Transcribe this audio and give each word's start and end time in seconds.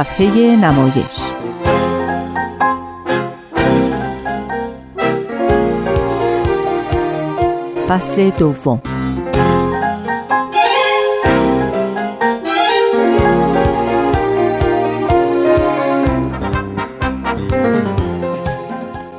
صفحه 0.00 0.56
نمایش. 0.56 1.20
فصل 7.88 8.30
دوم. 8.30 8.82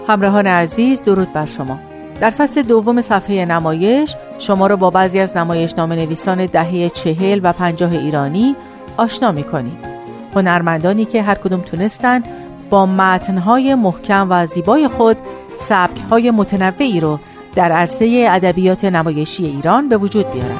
همراهان 0.08 0.48
عزیز 0.48 1.02
درود 1.02 1.34
بر 1.34 1.46
شما. 1.46 1.80
در 2.22 2.30
فصل 2.30 2.62
دوم 2.62 3.02
صفحه 3.02 3.46
نمایش 3.46 4.16
شما 4.40 4.68
را 4.68 4.76
با 4.76 4.90
بعضی 4.90 5.20
از 5.20 5.38
نمایش 5.38 5.74
نام 5.78 5.94
نویسان 5.94 6.46
دهه 6.46 6.90
چهل 6.90 7.40
و 7.44 7.54
پنجاه 7.54 7.92
ایرانی 7.92 8.56
آشنا 8.98 9.32
می 9.32 9.44
کنیم 9.44 9.91
هنرمندانی 10.36 11.06
که 11.06 11.24
هر 11.24 11.36
کدوم 11.36 11.62
تونستن 11.62 12.24
با 12.70 12.86
متنهای 12.86 13.76
محکم 13.76 14.28
و 14.30 14.48
زیبای 14.48 14.88
خود 14.88 15.18
سبکهای 15.56 16.32
متنوعی 16.32 17.00
رو 17.00 17.20
در 17.56 17.72
عرصه 17.72 18.28
ادبیات 18.30 18.86
نمایشی 18.86 19.46
ایران 19.46 19.90
به 19.90 19.98
وجود 19.98 20.32
بیارن. 20.32 20.60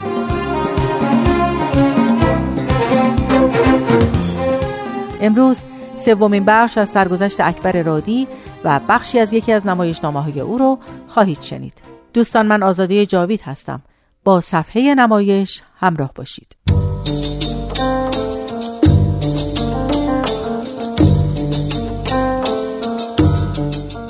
امروز 5.22 5.58
سومین 6.06 6.46
بخش 6.46 6.78
از 6.78 6.90
سرگذشت 6.90 7.40
اکبر 7.40 7.84
رادی 7.84 8.28
و 8.64 8.80
بخشی 8.90 9.20
از 9.20 9.34
یکی 9.34 9.54
از 9.54 9.68
نمایشنامه 9.68 10.24
های 10.24 10.40
او 10.40 10.58
رو 10.58 10.80
خواهید 11.08 11.42
شنید. 11.42 11.82
دوستان 12.14 12.46
من 12.46 12.64
آزادی 12.64 13.06
جاوید 13.06 13.42
هستم. 13.42 13.82
با 14.24 14.42
صفحه 14.42 14.96
نمایش 14.96 15.62
همراه 15.80 16.12
باشید. 16.16 16.61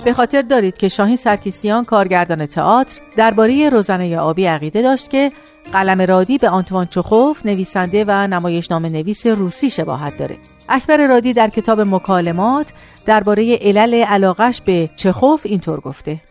به 0.05 0.13
خاطر 0.13 0.41
دارید 0.41 0.77
که 0.77 0.87
شاهین 0.87 1.15
سرکیسیان 1.15 1.85
کارگردان 1.85 2.45
تئاتر 2.45 3.01
درباره 3.15 3.69
روزنه 3.69 4.17
آبی 4.17 4.45
عقیده 4.45 4.81
داشت 4.81 5.09
که 5.09 5.31
قلم 5.73 6.01
رادی 6.01 6.37
به 6.37 6.49
آنتوان 6.49 6.85
چخوف 6.85 7.45
نویسنده 7.45 8.05
و 8.07 8.27
نمایشنامه 8.27 8.89
نویس 8.89 9.27
روسی 9.27 9.69
شباهت 9.69 10.17
داره. 10.17 10.37
اکبر 10.69 11.07
رادی 11.07 11.33
در 11.33 11.49
کتاب 11.49 11.81
مکالمات 11.81 12.73
درباره 13.05 13.57
علل 13.61 13.93
علاقش 13.93 14.61
به 14.61 14.89
چخوف 14.95 15.41
اینطور 15.45 15.79
گفته. 15.79 16.21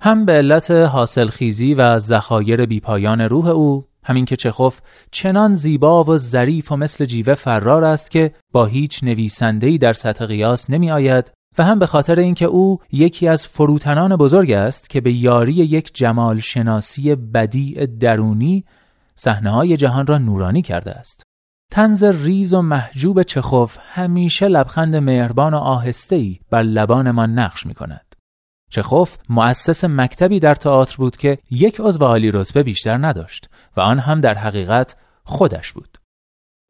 هم 0.00 0.24
به 0.24 0.32
علت 0.32 0.70
حاصلخیزی 0.70 1.74
و 1.74 1.98
ذخایر 1.98 2.66
بیپایان 2.66 3.20
روح 3.20 3.48
او 3.48 3.84
همین 4.04 4.24
که 4.24 4.36
چخوف 4.36 4.80
چنان 5.10 5.54
زیبا 5.54 6.04
و 6.04 6.18
ظریف 6.18 6.72
و 6.72 6.76
مثل 6.76 7.04
جیوه 7.04 7.34
فرار 7.34 7.84
است 7.84 8.10
که 8.10 8.32
با 8.52 8.66
هیچ 8.66 9.04
نویسنده‌ای 9.04 9.78
در 9.78 9.92
سطح 9.92 10.26
قیاس 10.26 10.70
نمی 10.70 10.90
آید 10.90 11.35
و 11.58 11.64
هم 11.64 11.78
به 11.78 11.86
خاطر 11.86 12.18
اینکه 12.18 12.44
او 12.44 12.78
یکی 12.92 13.28
از 13.28 13.46
فروتنان 13.46 14.16
بزرگ 14.16 14.50
است 14.50 14.90
که 14.90 15.00
به 15.00 15.12
یاری 15.12 15.52
یک 15.52 15.94
جمال 15.94 16.38
شناسی 16.38 17.14
بدیع 17.14 17.86
درونی 17.86 18.64
صحنه 19.14 19.50
های 19.50 19.76
جهان 19.76 20.06
را 20.06 20.18
نورانی 20.18 20.62
کرده 20.62 20.90
است. 20.90 21.22
تنز 21.70 22.04
ریز 22.04 22.54
و 22.54 22.62
محجوب 22.62 23.22
چخوف 23.22 23.78
همیشه 23.80 24.48
لبخند 24.48 24.96
مهربان 24.96 25.54
و 25.54 25.56
آهسته‌ای 25.56 26.38
بر 26.50 26.62
لبان 26.62 27.10
ما 27.10 27.26
نقش 27.26 27.66
می 27.66 27.74
کند. 27.74 28.14
چخوف 28.70 29.16
مؤسس 29.28 29.84
مکتبی 29.84 30.40
در 30.40 30.54
تئاتر 30.54 30.96
بود 30.96 31.16
که 31.16 31.38
یک 31.50 31.80
عضو 31.80 32.04
عالی 32.04 32.30
رتبه 32.30 32.62
بیشتر 32.62 33.06
نداشت 33.06 33.48
و 33.76 33.80
آن 33.80 33.98
هم 33.98 34.20
در 34.20 34.34
حقیقت 34.34 34.96
خودش 35.24 35.72
بود. 35.72 35.98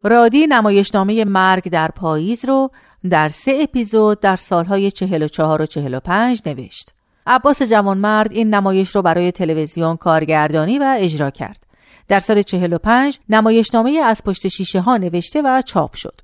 رادی 0.04 0.47
نمایشنامه 0.47 1.24
مرگ 1.24 1.70
در 1.70 1.88
پاییز 1.88 2.44
رو 2.44 2.70
در 3.08 3.28
سه 3.28 3.58
اپیزود 3.62 4.20
در 4.20 4.36
سالهای 4.36 4.90
44 4.90 5.62
و 5.62 5.66
45 5.66 6.42
نوشت. 6.46 6.92
عباس 7.26 7.62
جوانمرد 7.62 8.32
این 8.32 8.54
نمایش 8.54 8.96
رو 8.96 9.02
برای 9.02 9.32
تلویزیون 9.32 9.96
کارگردانی 9.96 10.78
و 10.78 10.96
اجرا 10.98 11.30
کرد. 11.30 11.66
در 12.08 12.20
سال 12.20 12.42
45 12.42 13.18
نمایشنامه 13.28 13.90
از 13.90 14.22
پشت 14.22 14.48
شیشه 14.48 14.80
ها 14.80 14.96
نوشته 14.96 15.42
و 15.42 15.62
چاپ 15.62 15.94
شد. 15.94 16.20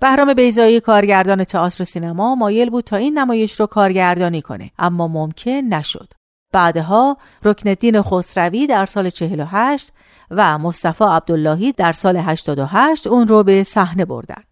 بهرام 0.00 0.34
بیزایی 0.34 0.80
کارگردان 0.80 1.44
تئاتر 1.44 1.84
سینما 1.84 2.34
مایل 2.34 2.70
بود 2.70 2.84
تا 2.84 2.96
این 2.96 3.18
نمایش 3.18 3.60
رو 3.60 3.66
کارگردانی 3.66 4.42
کنه 4.42 4.70
اما 4.78 5.08
ممکن 5.08 5.50
نشد. 5.50 6.12
بعدها 6.52 7.16
رکنالدین 7.44 8.02
خسروی 8.02 8.66
در 8.66 8.86
سال 8.86 9.10
48 9.10 9.92
و 10.30 10.58
مصطفی 10.58 11.04
عبداللهی 11.04 11.72
در 11.72 11.92
سال 11.92 12.16
88 12.16 13.06
اون 13.06 13.28
رو 13.28 13.42
به 13.42 13.64
صحنه 13.64 14.04
بردن. 14.04 14.42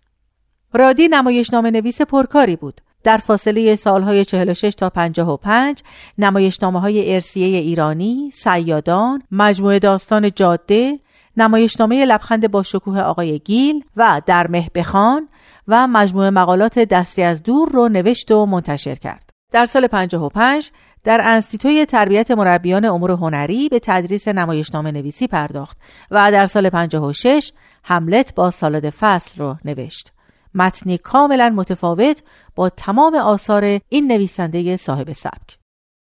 رادی 0.74 1.08
نمایشنامه 1.08 1.70
نویس 1.70 2.02
پرکاری 2.02 2.56
بود. 2.56 2.80
در 3.04 3.16
فاصله 3.16 3.76
سالهای 3.76 4.24
46 4.24 4.74
تا 4.74 4.90
55 4.90 5.82
نمایشنامه 6.18 6.80
های 6.80 7.14
ارسیه 7.14 7.58
ایرانی، 7.58 8.30
سیادان، 8.34 9.22
مجموعه 9.30 9.78
داستان 9.78 10.30
جاده، 10.30 10.98
نمایشنامه 11.36 12.04
لبخند 12.04 12.50
با 12.50 12.62
شکوه 12.62 13.00
آقای 13.00 13.38
گیل 13.38 13.84
و 13.96 14.22
در 14.26 14.46
بخان 14.74 15.28
و 15.68 15.86
مجموعه 15.86 16.30
مقالات 16.30 16.78
دستی 16.78 17.22
از 17.22 17.42
دور 17.42 17.68
رو 17.68 17.88
نوشت 17.88 18.30
و 18.30 18.46
منتشر 18.46 18.94
کرد. 18.94 19.30
در 19.52 19.66
سال 19.66 19.86
55 19.86 20.70
در 21.04 21.20
انستیتوی 21.24 21.86
تربیت 21.86 22.30
مربیان 22.30 22.84
امور 22.84 23.10
هنری 23.10 23.68
به 23.68 23.78
تدریس 23.78 24.28
نمایشنامه 24.28 24.92
نویسی 24.92 25.26
پرداخت 25.26 25.78
و 26.10 26.32
در 26.32 26.46
سال 26.46 26.70
56 26.70 27.52
حملت 27.82 28.34
با 28.34 28.50
سالاد 28.50 28.90
فصل 28.90 29.42
رو 29.42 29.56
نوشت. 29.64 30.14
متنی 30.54 30.98
کاملا 30.98 31.48
متفاوت 31.48 32.22
با 32.54 32.68
تمام 32.68 33.14
آثار 33.14 33.80
این 33.88 34.12
نویسنده 34.12 34.76
صاحب 34.76 35.12
سبک. 35.12 35.58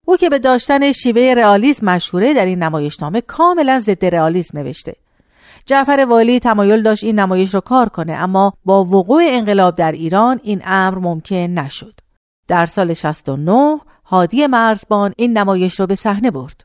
او 0.07 0.17
که 0.17 0.29
به 0.29 0.39
داشتن 0.39 0.91
شیوه 0.91 1.33
رئالیسم 1.37 1.85
مشهوره 1.85 2.33
در 2.33 2.45
این 2.45 2.63
نمایشنامه 2.63 3.21
کاملا 3.21 3.79
ضد 3.79 4.05
رئالیسم 4.05 4.57
نوشته. 4.57 4.95
جعفر 5.65 6.05
والی 6.09 6.39
تمایل 6.39 6.83
داشت 6.83 7.03
این 7.03 7.19
نمایش 7.19 7.53
را 7.53 7.61
کار 7.61 7.89
کنه 7.89 8.13
اما 8.13 8.53
با 8.65 8.83
وقوع 8.83 9.23
انقلاب 9.25 9.75
در 9.75 9.91
ایران 9.91 10.39
این 10.43 10.61
امر 10.65 10.97
ممکن 10.99 11.35
نشد. 11.35 11.99
در 12.47 12.65
سال 12.65 12.93
69 12.93 13.79
هادی 14.05 14.47
مرزبان 14.47 15.13
این 15.17 15.37
نمایش 15.37 15.79
را 15.79 15.85
به 15.85 15.95
صحنه 15.95 16.31
برد. 16.31 16.64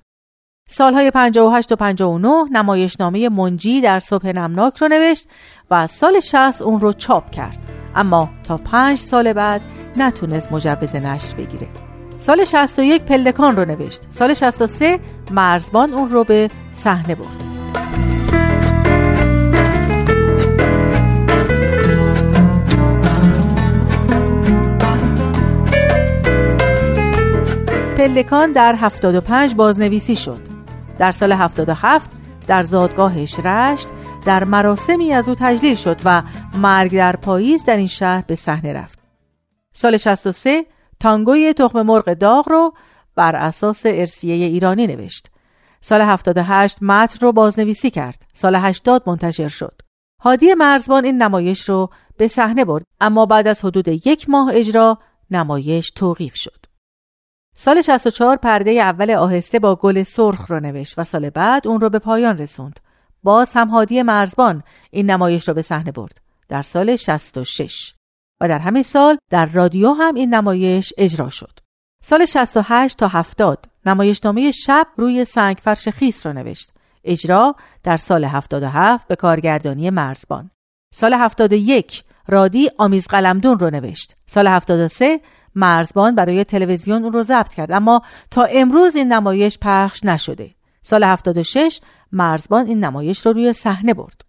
سالهای 0.72 1.10
58 1.10 1.72
و 1.72 1.76
59 1.76 2.44
نمایشنامه 2.50 3.28
منجی 3.28 3.80
در 3.80 4.00
صبح 4.00 4.26
نمناک 4.26 4.76
رو 4.76 4.88
نوشت 4.88 5.28
و 5.70 5.86
سال 5.86 6.20
60 6.20 6.62
اون 6.62 6.80
رو 6.80 6.92
چاپ 6.92 7.30
کرد. 7.30 7.58
اما 7.94 8.28
تا 8.44 8.56
پنج 8.56 8.98
سال 8.98 9.32
بعد 9.32 9.60
نتونست 9.96 10.52
مجوز 10.52 10.94
نشر 10.94 11.36
بگیره. 11.36 11.68
سال 12.18 12.44
61 12.44 13.02
پلکان 13.02 13.56
رو 13.56 13.64
نوشت. 13.64 14.02
سال 14.10 14.34
63 14.34 14.98
مرزبان 15.30 15.94
اون 15.94 16.08
رو 16.08 16.24
به 16.24 16.50
صحنه 16.72 17.14
برد. 17.14 17.44
پلکان 27.96 28.52
در 28.52 28.74
75 28.74 29.54
بازنویسی 29.54 30.16
شد. 30.16 30.49
در 31.00 31.12
سال 31.12 31.32
77 31.32 32.10
در 32.46 32.62
زادگاهش 32.62 33.38
رشت 33.38 33.88
در 34.26 34.44
مراسمی 34.44 35.12
از 35.12 35.28
او 35.28 35.34
تجلیل 35.38 35.74
شد 35.74 36.00
و 36.04 36.22
مرگ 36.54 36.96
در 36.96 37.16
پاییز 37.16 37.64
در 37.64 37.76
این 37.76 37.86
شهر 37.86 38.24
به 38.26 38.36
صحنه 38.36 38.72
رفت. 38.72 38.98
سال 39.74 39.96
63 39.96 40.64
تانگوی 41.00 41.52
تخم 41.52 41.82
مرغ 41.82 42.12
داغ 42.12 42.48
رو 42.48 42.74
بر 43.16 43.36
اساس 43.36 43.80
ارسیه 43.84 44.34
ایرانی 44.34 44.86
نوشت. 44.86 45.30
سال 45.80 46.00
78 46.00 46.82
متن 46.82 47.26
رو 47.26 47.32
بازنویسی 47.32 47.90
کرد. 47.90 48.22
سال 48.34 48.56
80 48.56 49.02
منتشر 49.06 49.48
شد. 49.48 49.80
هادی 50.20 50.54
مرزبان 50.54 51.04
این 51.04 51.22
نمایش 51.22 51.68
رو 51.68 51.90
به 52.16 52.28
صحنه 52.28 52.64
برد 52.64 52.84
اما 53.00 53.26
بعد 53.26 53.48
از 53.48 53.64
حدود 53.64 53.88
یک 53.88 54.30
ماه 54.30 54.50
اجرا 54.54 54.98
نمایش 55.30 55.90
توقیف 55.90 56.36
شد. 56.36 56.59
سال 57.62 57.82
64 57.82 58.36
پرده 58.36 58.70
اول 58.70 59.10
آهسته 59.10 59.58
با 59.58 59.76
گل 59.76 60.02
سرخ 60.02 60.50
رو 60.50 60.60
نوشت 60.60 60.98
و 60.98 61.04
سال 61.04 61.30
بعد 61.30 61.68
اون 61.68 61.80
رو 61.80 61.90
به 61.90 61.98
پایان 61.98 62.38
رسوند. 62.38 62.80
باز 63.22 63.50
هم 63.52 63.68
هادی 63.68 64.02
مرزبان 64.02 64.62
این 64.90 65.10
نمایش 65.10 65.48
رو 65.48 65.54
به 65.54 65.62
صحنه 65.62 65.92
برد 65.92 66.20
در 66.48 66.62
سال 66.62 66.96
66 66.96 67.94
و 68.40 68.48
در 68.48 68.58
همین 68.58 68.82
سال 68.82 69.18
در 69.30 69.46
رادیو 69.46 69.92
هم 69.92 70.14
این 70.14 70.34
نمایش 70.34 70.92
اجرا 70.98 71.28
شد. 71.28 71.58
سال 72.04 72.24
68 72.24 72.96
تا 72.96 73.08
70 73.08 73.66
نمایشنامه 73.86 74.50
شب 74.50 74.86
روی 74.96 75.24
سنگ 75.24 75.56
فرش 75.62 75.88
خیس 75.88 76.26
رو 76.26 76.32
نوشت. 76.32 76.72
اجرا 77.04 77.56
در 77.82 77.96
سال 77.96 78.24
77 78.24 79.08
به 79.08 79.16
کارگردانی 79.16 79.90
مرزبان. 79.90 80.50
سال 80.94 81.14
71 81.14 82.04
رادی 82.28 82.70
آمیز 82.78 83.06
قلمدون 83.06 83.58
رو 83.58 83.70
نوشت. 83.70 84.14
سال 84.26 84.46
73 84.46 85.20
مرزبان 85.54 86.14
برای 86.14 86.44
تلویزیون 86.44 87.04
اون 87.04 87.12
رو 87.12 87.22
ضبط 87.22 87.54
کرد 87.54 87.72
اما 87.72 88.02
تا 88.30 88.44
امروز 88.44 88.96
این 88.96 89.12
نمایش 89.12 89.58
پخش 89.58 90.04
نشده. 90.04 90.50
سال 90.82 91.04
76 91.04 91.80
مرزبان 92.12 92.66
این 92.66 92.84
نمایش 92.84 93.26
رو 93.26 93.32
روی 93.32 93.52
صحنه 93.52 93.94
برد. 93.94 94.24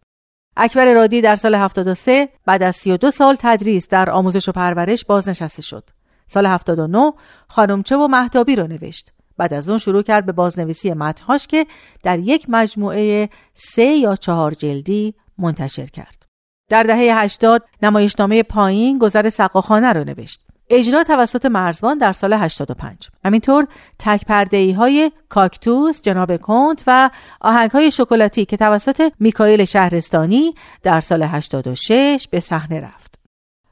اکبر 0.58 0.94
رادی 0.94 1.22
در 1.22 1.36
سال 1.36 1.56
73 1.56 2.30
بعد 2.46 2.64
از 2.64 2.76
32 2.76 3.12
سال 3.12 3.36
تدریس 3.40 3.88
در 3.88 4.10
آموزش 4.10 4.50
و 4.50 4.52
پرورش 4.52 5.06
بازنشسته 5.06 5.62
شد. 5.62 5.90
سال 6.28 6.46
79 6.46 7.14
خانمچه 7.48 7.98
و 7.98 8.08
مهدابی 8.08 8.56
رو 8.56 8.68
نوشت. 8.68 9.14
بعد 9.38 9.54
از 9.54 9.70
اون 9.70 9.78
شروع 9.78 10.02
کرد 10.04 10.26
به 10.26 10.32
بازنویسی 10.32 10.94
متنهاش 10.94 11.48
که 11.48 11.68
در 12.04 12.20
یک 12.20 12.46
مجموعه 12.50 13.30
سه 13.54 13.84
یا 13.84 14.16
چهار 14.16 14.52
جلدی 14.52 15.14
منتشر 15.38 15.86
کرد. 15.86 16.26
در 16.70 16.84
دهه 16.84 17.24
80 17.24 17.64
نمایشنامه 17.84 18.44
پایین 18.44 19.00
گذر 19.00 19.30
سقاخانه 19.30 19.94
رو 19.94 20.04
نوشت. 20.04 20.51
اجرا 20.72 21.04
توسط 21.04 21.46
مرزبان 21.46 21.98
در 21.98 22.14
سال 22.14 22.34
85 22.34 23.10
همینطور 23.26 23.68
تک 24.00 24.26
پرده 24.26 24.76
های 24.76 25.12
کاکتوس، 25.30 26.02
جناب 26.02 26.38
کنت 26.38 26.84
و 26.88 27.10
آهنگ 27.42 27.72
های 27.72 27.92
شکلاتی 27.92 28.46
که 28.46 28.58
توسط 28.58 29.12
میکائیل 29.20 29.66
شهرستانی 29.66 30.54
در 30.84 31.00
سال 31.00 31.24
86 31.24 32.28
به 32.32 32.40
صحنه 32.40 32.82
رفت. 32.82 33.20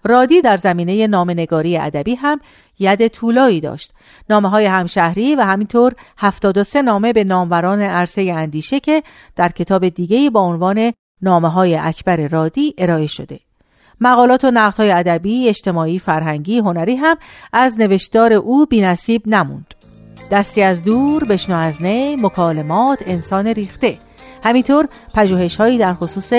رادی 0.03 0.41
در 0.41 0.57
زمینه 0.57 1.07
نامنگاری 1.07 1.77
ادبی 1.77 2.15
هم 2.15 2.39
ید 2.79 3.07
طولایی 3.07 3.61
داشت. 3.61 3.93
نامه 4.29 4.49
های 4.49 4.65
همشهری 4.65 5.35
و 5.35 5.41
همینطور 5.41 5.93
73 6.17 6.81
نامه 6.81 7.13
به 7.13 7.23
ناموران 7.23 7.81
عرصه 7.81 8.33
اندیشه 8.35 8.79
که 8.79 9.03
در 9.35 9.49
کتاب 9.49 9.89
دیگه 9.89 10.29
با 10.29 10.41
عنوان 10.41 10.93
نامه 11.21 11.49
های 11.49 11.75
اکبر 11.75 12.27
رادی 12.27 12.73
ارائه 12.77 13.07
شده. 13.07 13.39
مقالات 14.01 14.45
و 14.45 14.51
نقدهای 14.51 14.91
ادبی، 14.91 15.49
اجتماعی، 15.49 15.99
فرهنگی، 15.99 16.59
هنری 16.59 16.95
هم 16.95 17.17
از 17.53 17.79
نوشتار 17.79 18.33
او 18.33 18.65
بینصیب 18.65 19.23
نموند. 19.25 19.73
دستی 20.31 20.61
از 20.61 20.83
دور، 20.83 21.23
بشنو 21.23 21.55
از 21.55 21.81
نی، 21.81 22.15
مکالمات، 22.15 23.03
انسان 23.05 23.47
ریخته. 23.47 23.97
همینطور 24.43 24.87
پژوهش 25.13 25.57
هایی 25.57 25.77
در 25.77 25.93
خصوص 25.93 26.33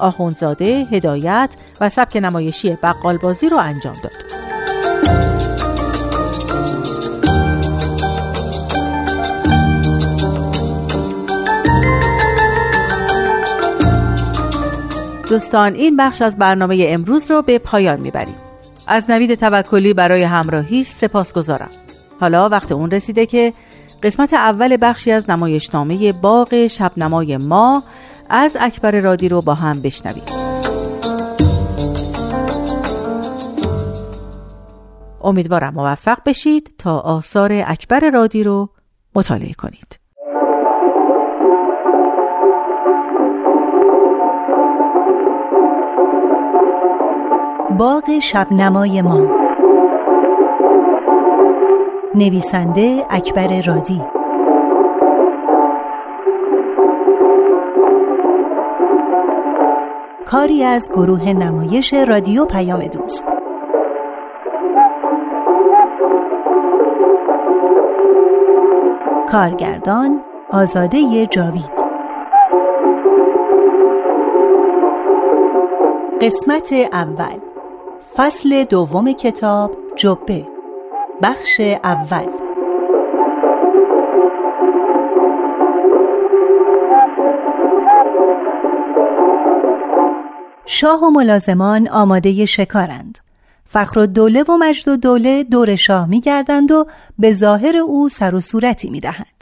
آخوندزاده، 0.00 0.86
هدایت 0.92 1.56
و 1.80 1.88
سبک 1.88 2.16
نمایشی 2.16 2.78
بقالبازی 2.82 3.48
رو 3.48 3.56
انجام 3.58 3.96
داد. 4.02 4.12
دوستان 15.28 15.74
این 15.74 15.96
بخش 15.96 16.22
از 16.22 16.38
برنامه 16.38 16.86
امروز 16.88 17.30
رو 17.30 17.42
به 17.42 17.58
پایان 17.58 18.00
می‌بریم. 18.00 18.36
از 18.86 19.10
نوید 19.10 19.34
توکلی 19.34 19.94
برای 19.94 20.22
همراهیش 20.22 20.88
سپاس 20.88 21.32
گذارم 21.32 21.70
حالا 22.20 22.48
وقت 22.48 22.72
اون 22.72 22.90
رسیده 22.90 23.26
که 23.26 23.52
قسمت 24.02 24.34
اول 24.34 24.76
بخشی 24.80 25.12
از 25.12 25.30
نمایشنامه 25.30 26.12
باغ 26.12 26.66
شبنمای 26.66 27.36
ما 27.36 27.82
از 28.30 28.56
اکبر 28.60 29.00
رادی 29.00 29.28
رو 29.28 29.42
با 29.42 29.54
هم 29.54 29.80
بشنویم. 29.82 30.24
امیدوارم 35.24 35.74
موفق 35.74 36.18
بشید 36.26 36.74
تا 36.78 36.98
آثار 36.98 37.52
اکبر 37.66 38.10
رادی 38.10 38.42
رو 38.42 38.68
مطالعه 39.14 39.52
کنید. 39.52 40.05
باغ 47.78 48.18
شبنمای 48.18 49.02
ما. 49.02 49.26
نویسنده 52.14 53.06
اکبر 53.10 53.62
رادی 53.66 54.02
کاری 60.24 60.64
از 60.64 60.90
گروه 60.92 61.28
نمایش 61.32 61.94
رادیو 61.94 62.44
پیام 62.44 62.80
دوست. 62.80 63.32
کارگردان 69.28 70.20
آزاده 70.50 71.26
جاوید. 71.26 71.76
قسمت 76.20 76.72
اول. 76.92 77.45
فصل 78.16 78.64
دوم 78.64 79.12
کتاب 79.12 79.76
جبه. 79.96 80.46
بخش 81.22 81.60
اول. 81.84 82.26
شاه 90.66 91.00
و 91.04 91.10
ملازمان 91.10 91.88
آماده 91.88 92.44
شکارند. 92.44 93.18
فخر 93.64 93.98
و 93.98 94.06
دوله 94.06 94.42
و 94.42 94.56
مجد 94.56 94.88
و 94.88 94.96
دوله 94.96 95.44
دور 95.44 95.76
شاه 95.76 96.06
می 96.06 96.20
گردند 96.20 96.70
و 96.70 96.86
به 97.18 97.32
ظاهر 97.32 97.76
او 97.76 98.08
سر 98.08 98.34
و 98.34 98.40
صورتی 98.40 98.90
می 98.90 99.00
دهند. 99.00 99.35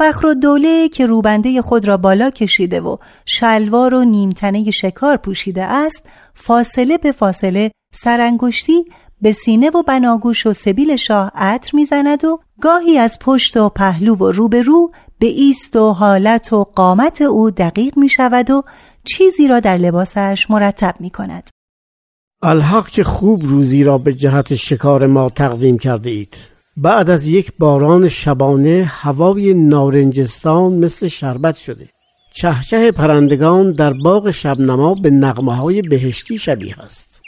فخر 0.00 0.26
و 0.26 0.34
دوله 0.34 0.88
که 0.88 1.06
روبنده 1.06 1.62
خود 1.62 1.88
را 1.88 1.96
بالا 1.96 2.30
کشیده 2.30 2.80
و 2.80 2.96
شلوار 3.26 3.94
و 3.94 4.04
نیمتنه 4.04 4.70
شکار 4.70 5.16
پوشیده 5.16 5.64
است 5.64 6.02
فاصله 6.34 6.98
به 6.98 7.12
فاصله 7.12 7.70
سرانگشتی 7.94 8.84
به 9.20 9.32
سینه 9.32 9.70
و 9.70 9.82
بناگوش 9.82 10.46
و 10.46 10.52
سبیل 10.52 10.96
شاه 10.96 11.30
عطر 11.34 11.70
می‌زند 11.74 12.24
و 12.24 12.40
گاهی 12.60 12.98
از 12.98 13.18
پشت 13.20 13.56
و 13.56 13.68
پهلو 13.68 14.14
و 14.14 14.32
روبرو 14.32 14.90
به 15.18 15.26
ایست 15.26 15.76
و 15.76 15.92
حالت 15.92 16.52
و 16.52 16.64
قامت 16.64 17.22
او 17.22 17.50
دقیق 17.50 17.98
می 17.98 18.08
شود 18.08 18.50
و 18.50 18.62
چیزی 19.04 19.48
را 19.48 19.60
در 19.60 19.76
لباسش 19.76 20.46
مرتب 20.50 20.94
می 21.00 21.10
کند. 21.10 21.50
الحق 22.42 22.88
که 22.88 23.04
خوب 23.04 23.42
روزی 23.44 23.82
را 23.82 23.98
به 23.98 24.12
جهت 24.12 24.54
شکار 24.54 25.06
ما 25.06 25.30
تقویم 25.30 25.78
کرده 25.78 26.10
اید. 26.10 26.59
بعد 26.82 27.10
از 27.10 27.26
یک 27.26 27.52
باران 27.58 28.08
شبانه 28.08 28.92
هوای 28.94 29.54
نارنجستان 29.54 30.72
مثل 30.72 31.08
شربت 31.08 31.56
شده. 31.56 31.88
چهچه 32.34 32.92
پرندگان 32.92 33.72
در 33.72 33.92
باغ 33.92 34.30
شبنما 34.30 34.94
به 34.94 35.10
نغمه 35.10 35.54
های 35.56 35.82
بهشتی 35.82 36.38
شبیه 36.38 36.78
است. 36.78 37.20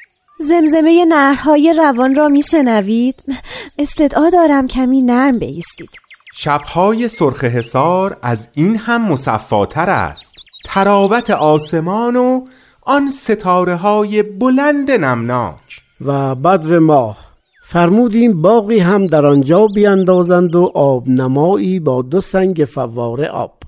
زمزمه 0.49 1.05
نرهای 1.09 1.75
روان 1.79 2.15
را 2.15 2.29
میشنوید 2.29 3.23
استدعا 3.79 4.31
دارم 4.31 4.67
کمی 4.67 5.03
نرم 5.03 5.39
بیستید 5.39 5.91
شبهای 6.35 7.09
سرخ 7.09 7.45
حسار 7.45 8.17
از 8.23 8.49
این 8.55 8.77
هم 8.77 9.13
مصفاتر 9.13 9.91
است 9.91 10.33
تراوت 10.65 11.31
آسمان 11.31 12.17
و 12.17 12.41
آن 12.83 13.11
ستاره 13.11 13.77
های 13.77 14.23
بلند 14.23 14.91
نمناک 14.91 15.81
و 16.01 16.35
بدر 16.35 16.79
ماه 16.79 17.32
فرمودیم 17.73 18.43
باقی 18.43 18.79
هم 18.79 19.07
در 19.07 19.27
آنجا 19.27 19.67
بیاندازند 19.67 20.55
و 20.55 20.73
آب 20.75 21.09
نمایی 21.09 21.81
با 21.81 22.03
دو 22.03 22.21
سنگ 22.21 22.65
فواره 22.69 23.29
آب. 23.29 23.63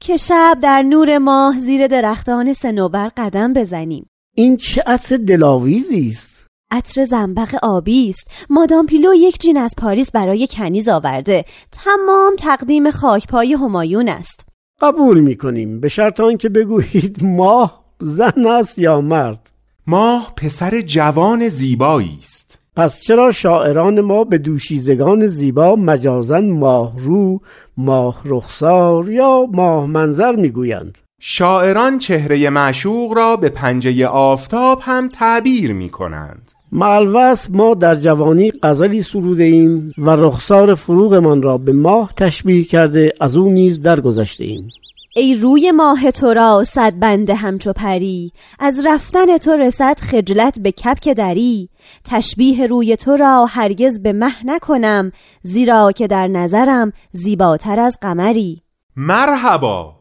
که 0.00 0.16
شب 0.16 0.58
در 0.62 0.82
نور 0.82 1.18
ماه 1.18 1.58
زیر 1.58 1.86
درختان 1.86 2.52
سنوبر 2.52 3.10
قدم 3.16 3.52
بزنیم. 3.52 4.06
این 4.34 4.56
چه 4.56 4.82
عطر 4.86 5.16
دلاویزی 5.16 6.06
است؟ 6.06 6.46
عطر 6.70 7.04
زنبق 7.04 7.54
آبی 7.62 8.08
است. 8.08 8.28
مادام 8.50 8.86
پیلو 8.86 9.14
یک 9.14 9.38
جین 9.38 9.58
از 9.58 9.74
پاریس 9.78 10.10
برای 10.10 10.48
کنیز 10.50 10.88
آورده. 10.88 11.44
تمام 11.72 12.32
تقدیم 12.38 12.90
خاکپای 12.90 13.52
همایون 13.52 14.08
است. 14.08 14.46
قبول 14.80 15.20
می‌کنیم. 15.20 15.80
به 15.80 15.88
شرط 15.88 16.20
آنکه 16.20 16.48
بگویید 16.48 17.18
ماه 17.22 17.84
زن 18.00 18.46
است 18.46 18.78
یا 18.78 19.00
مرد. 19.00 19.50
ماه 19.86 20.32
پسر 20.36 20.80
جوان 20.80 21.48
زیبایی 21.48 22.18
است. 22.20 22.47
پس 22.78 23.00
چرا 23.00 23.30
شاعران 23.30 24.00
ما 24.00 24.24
به 24.24 24.38
دوشیزگان 24.38 25.26
زیبا 25.26 25.76
مجازن 25.76 26.50
ماه 26.50 26.92
رو 26.98 27.40
ماه 27.76 28.22
رخسار 28.24 29.10
یا 29.10 29.46
ماه 29.52 29.86
منظر 29.86 30.36
می‌گویند؟ 30.36 30.98
شاعران 31.20 31.98
چهره 31.98 32.50
معشوق 32.50 33.16
را 33.16 33.36
به 33.36 33.48
پنجه 33.48 34.06
آفتاب 34.06 34.78
هم 34.82 35.08
تعبیر 35.08 35.72
می 35.72 35.88
کنند 35.88 36.52
معلوس 36.72 37.50
ما 37.50 37.74
در 37.74 37.94
جوانی 37.94 38.52
غزلی 38.62 39.02
سروده 39.02 39.44
ایم 39.44 39.92
و 39.98 40.10
رخسار 40.10 40.74
فروغمان 40.74 41.42
را 41.42 41.58
به 41.58 41.72
ماه 41.72 42.12
تشبیه 42.16 42.64
کرده 42.64 43.12
از 43.20 43.36
او 43.36 43.50
نیز 43.50 43.82
درگذشته 43.82 44.44
ایم. 44.44 44.70
ای 45.18 45.34
روی 45.34 45.72
ماه 45.72 46.10
تو 46.10 46.34
را 46.34 46.64
صد 46.64 46.92
بنده 46.98 47.34
همچو 47.34 47.72
پری. 47.72 48.32
از 48.58 48.86
رفتن 48.86 49.38
تو 49.38 49.50
رسد 49.50 49.98
خجلت 50.00 50.58
به 50.58 50.72
کپک 50.72 51.08
دری. 51.08 51.68
تشبیه 52.04 52.66
روی 52.66 52.96
تو 52.96 53.16
را 53.16 53.46
هرگز 53.46 54.02
به 54.02 54.12
مه 54.12 54.46
نکنم 54.46 55.12
زیرا 55.42 55.92
که 55.92 56.06
در 56.06 56.28
نظرم 56.28 56.92
زیباتر 57.12 57.80
از 57.80 57.98
قمری. 58.02 58.62
مرحبا 58.96 59.96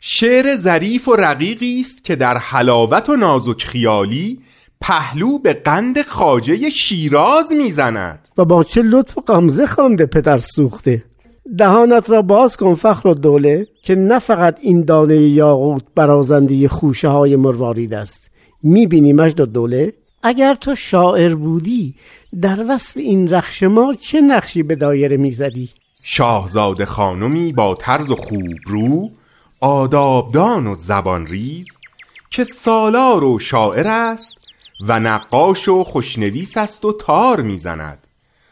شعر 0.00 0.56
ظریف 0.56 1.08
و 1.08 1.16
رقیقی 1.16 1.80
است 1.80 2.04
که 2.04 2.16
در 2.16 2.38
حلاوت 2.38 3.08
و 3.08 3.16
نازک 3.16 3.62
خیالی 3.62 4.40
پهلو 4.80 5.38
به 5.38 5.52
قند 5.52 6.02
خاجه 6.02 6.70
شیراز 6.70 7.52
می‌زند. 7.52 8.28
و 8.38 8.44
با 8.44 8.64
چه 8.64 8.82
لطف 8.82 9.18
و 9.18 9.20
غمزه 9.20 9.66
خوانده 9.66 10.06
پدر 10.06 10.38
سوخته. 10.38 11.04
دهانت 11.58 12.10
را 12.10 12.22
باز 12.22 12.56
کن 12.56 12.74
فخر 12.74 13.08
و 13.08 13.14
دوله 13.14 13.66
که 13.82 13.94
نه 13.94 14.18
فقط 14.18 14.58
این 14.60 14.84
دانه 14.84 15.16
یاقوت 15.16 15.82
برازنده 15.94 16.68
خوشه 16.68 17.08
های 17.08 17.36
مروارید 17.36 17.94
است. 17.94 18.30
می‌بینی 18.62 19.12
مجد 19.12 19.40
و 19.40 19.46
دوله؟ 19.46 19.92
اگر 20.22 20.54
تو 20.54 20.74
شاعر 20.74 21.34
بودی 21.34 21.94
در 22.42 22.64
وصف 22.68 22.96
این 22.96 23.28
رخش 23.28 23.62
ما 23.62 23.94
چه 23.94 24.20
نقشی 24.20 24.62
به 24.62 24.74
دایره 24.74 25.16
می‌زدی؟ 25.16 25.68
شاهزاده 26.02 26.86
خانمی 26.86 27.52
با 27.52 27.74
طرز 27.74 28.10
و 28.10 28.16
خوب 28.16 28.56
رو 28.66 29.10
آدابدان 29.60 30.66
و 30.66 30.74
زبان 30.74 31.26
ریز 31.26 31.66
که 32.30 32.44
سالار 32.44 33.24
و 33.24 33.38
شاعر 33.38 33.86
است 33.86 34.36
و 34.88 35.00
نقاش 35.00 35.68
و 35.68 35.84
خوشنویس 35.84 36.56
است 36.56 36.84
و 36.84 36.92
تار 36.92 37.42
می‌زند. 37.42 37.98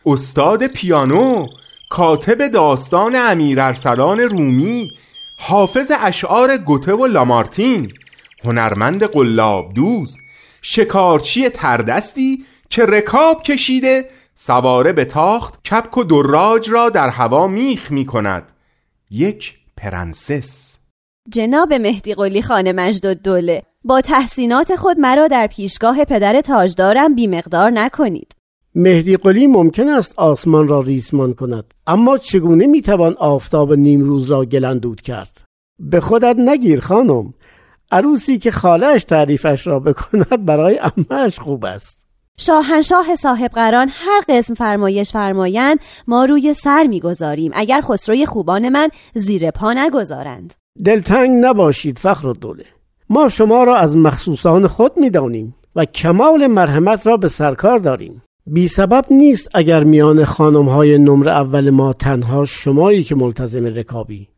استاد 0.07 0.67
پیانو 0.67 1.47
کاتب 1.95 2.47
داستان 2.47 3.17
امیر 3.17 3.61
ارسلان 3.61 4.21
رومی 4.21 4.91
حافظ 5.37 5.93
اشعار 6.01 6.57
گوته 6.57 6.93
و 6.93 7.07
لامارتین 7.07 7.93
هنرمند 8.45 9.05
قلاب 9.05 9.75
دوز 9.75 10.17
شکارچی 10.63 11.49
تردستی 11.49 12.45
که 12.71 12.87
رکاب 12.87 13.43
کشیده 13.43 14.05
سواره 14.35 14.93
به 14.93 15.05
تاخت 15.05 15.69
کپک 15.69 15.97
و 15.99 16.05
دراج 16.05 16.71
را 16.71 16.91
در 16.91 17.09
هوا 17.09 17.47
میخ 17.47 17.91
می 17.91 18.07
کند 18.07 18.53
یک 19.11 19.55
پرنسس. 19.77 20.79
جناب 21.31 21.73
مهدی 21.73 22.15
قلی 22.15 22.43
خانه 22.43 22.73
مجد 22.73 23.07
دوله 23.07 23.63
با 23.85 24.01
تحسینات 24.01 24.77
خود 24.77 24.99
مرا 24.99 25.29
در 25.29 25.47
پیشگاه 25.47 26.05
پدر 26.05 26.41
تاجدارم 26.41 27.15
بیمقدار 27.15 27.71
نکنید. 27.71 28.44
مهدی 28.77 29.17
قلی 29.17 29.47
ممکن 29.47 29.89
است 29.89 30.15
آسمان 30.17 30.69
را 30.69 30.81
ریسمان 30.81 31.35
کند 31.35 31.75
اما 31.87 32.17
چگونه 32.17 32.67
می‌توان 32.67 33.15
آفتاب 33.19 33.73
نیمروز 33.73 34.31
را 34.31 34.45
گلندود 34.45 35.01
کرد؟ 35.01 35.41
به 35.79 36.01
خودت 36.01 36.37
نگیر 36.39 36.81
خانم. 36.81 37.35
عروسی 37.93 38.39
که 38.39 38.51
خالهش 38.51 39.05
تعریفش 39.05 39.67
را 39.67 39.81
بکند 39.81 40.45
برای 40.45 40.81
امهش 40.83 41.39
خوب 41.39 41.65
است. 41.65 42.07
شاهنشاه 42.37 43.15
صاحب 43.15 43.51
قران 43.51 43.89
هر 43.93 44.21
قسم 44.29 44.55
فرمایش 44.55 45.13
فرمایند 45.13 45.79
ما 46.07 46.25
روی 46.25 46.55
سر 46.55 46.83
می‌گذاریم. 46.83 47.51
اگر 47.55 47.81
خسروی 47.81 48.27
خوبان 48.27 48.69
من 48.69 48.89
زیر 49.15 49.51
پا 49.51 49.73
نگذارند. 49.73 50.55
دلتنگ 50.85 51.45
نباشید 51.45 51.99
فخر 51.99 52.33
دوله 52.33 52.65
ما 53.11 53.29
شما 53.29 53.65
را 53.65 53.77
از 53.77 53.97
مخصوصان 53.97 54.67
خود 54.67 54.93
می‌دانیم 54.97 55.55
و 55.77 55.85
کمال 55.85 56.47
مرحمت 56.47 57.07
را 57.07 57.17
به 57.17 57.29
سرکار 57.29 57.79
داریم. 57.79 58.23
بی 58.47 58.69
سبب 58.69 59.05
نیست 59.11 59.49
اگر 59.55 59.85
میان 59.85 60.25
خانم 60.25 60.69
های 60.69 60.99
نمره 60.99 61.33
اول 61.33 61.71
ما 61.71 61.93
تنها 61.93 62.45
شمایی 62.45 63.05
که 63.05 63.15
ملتزم 63.15 63.67
رکابی 63.67 64.29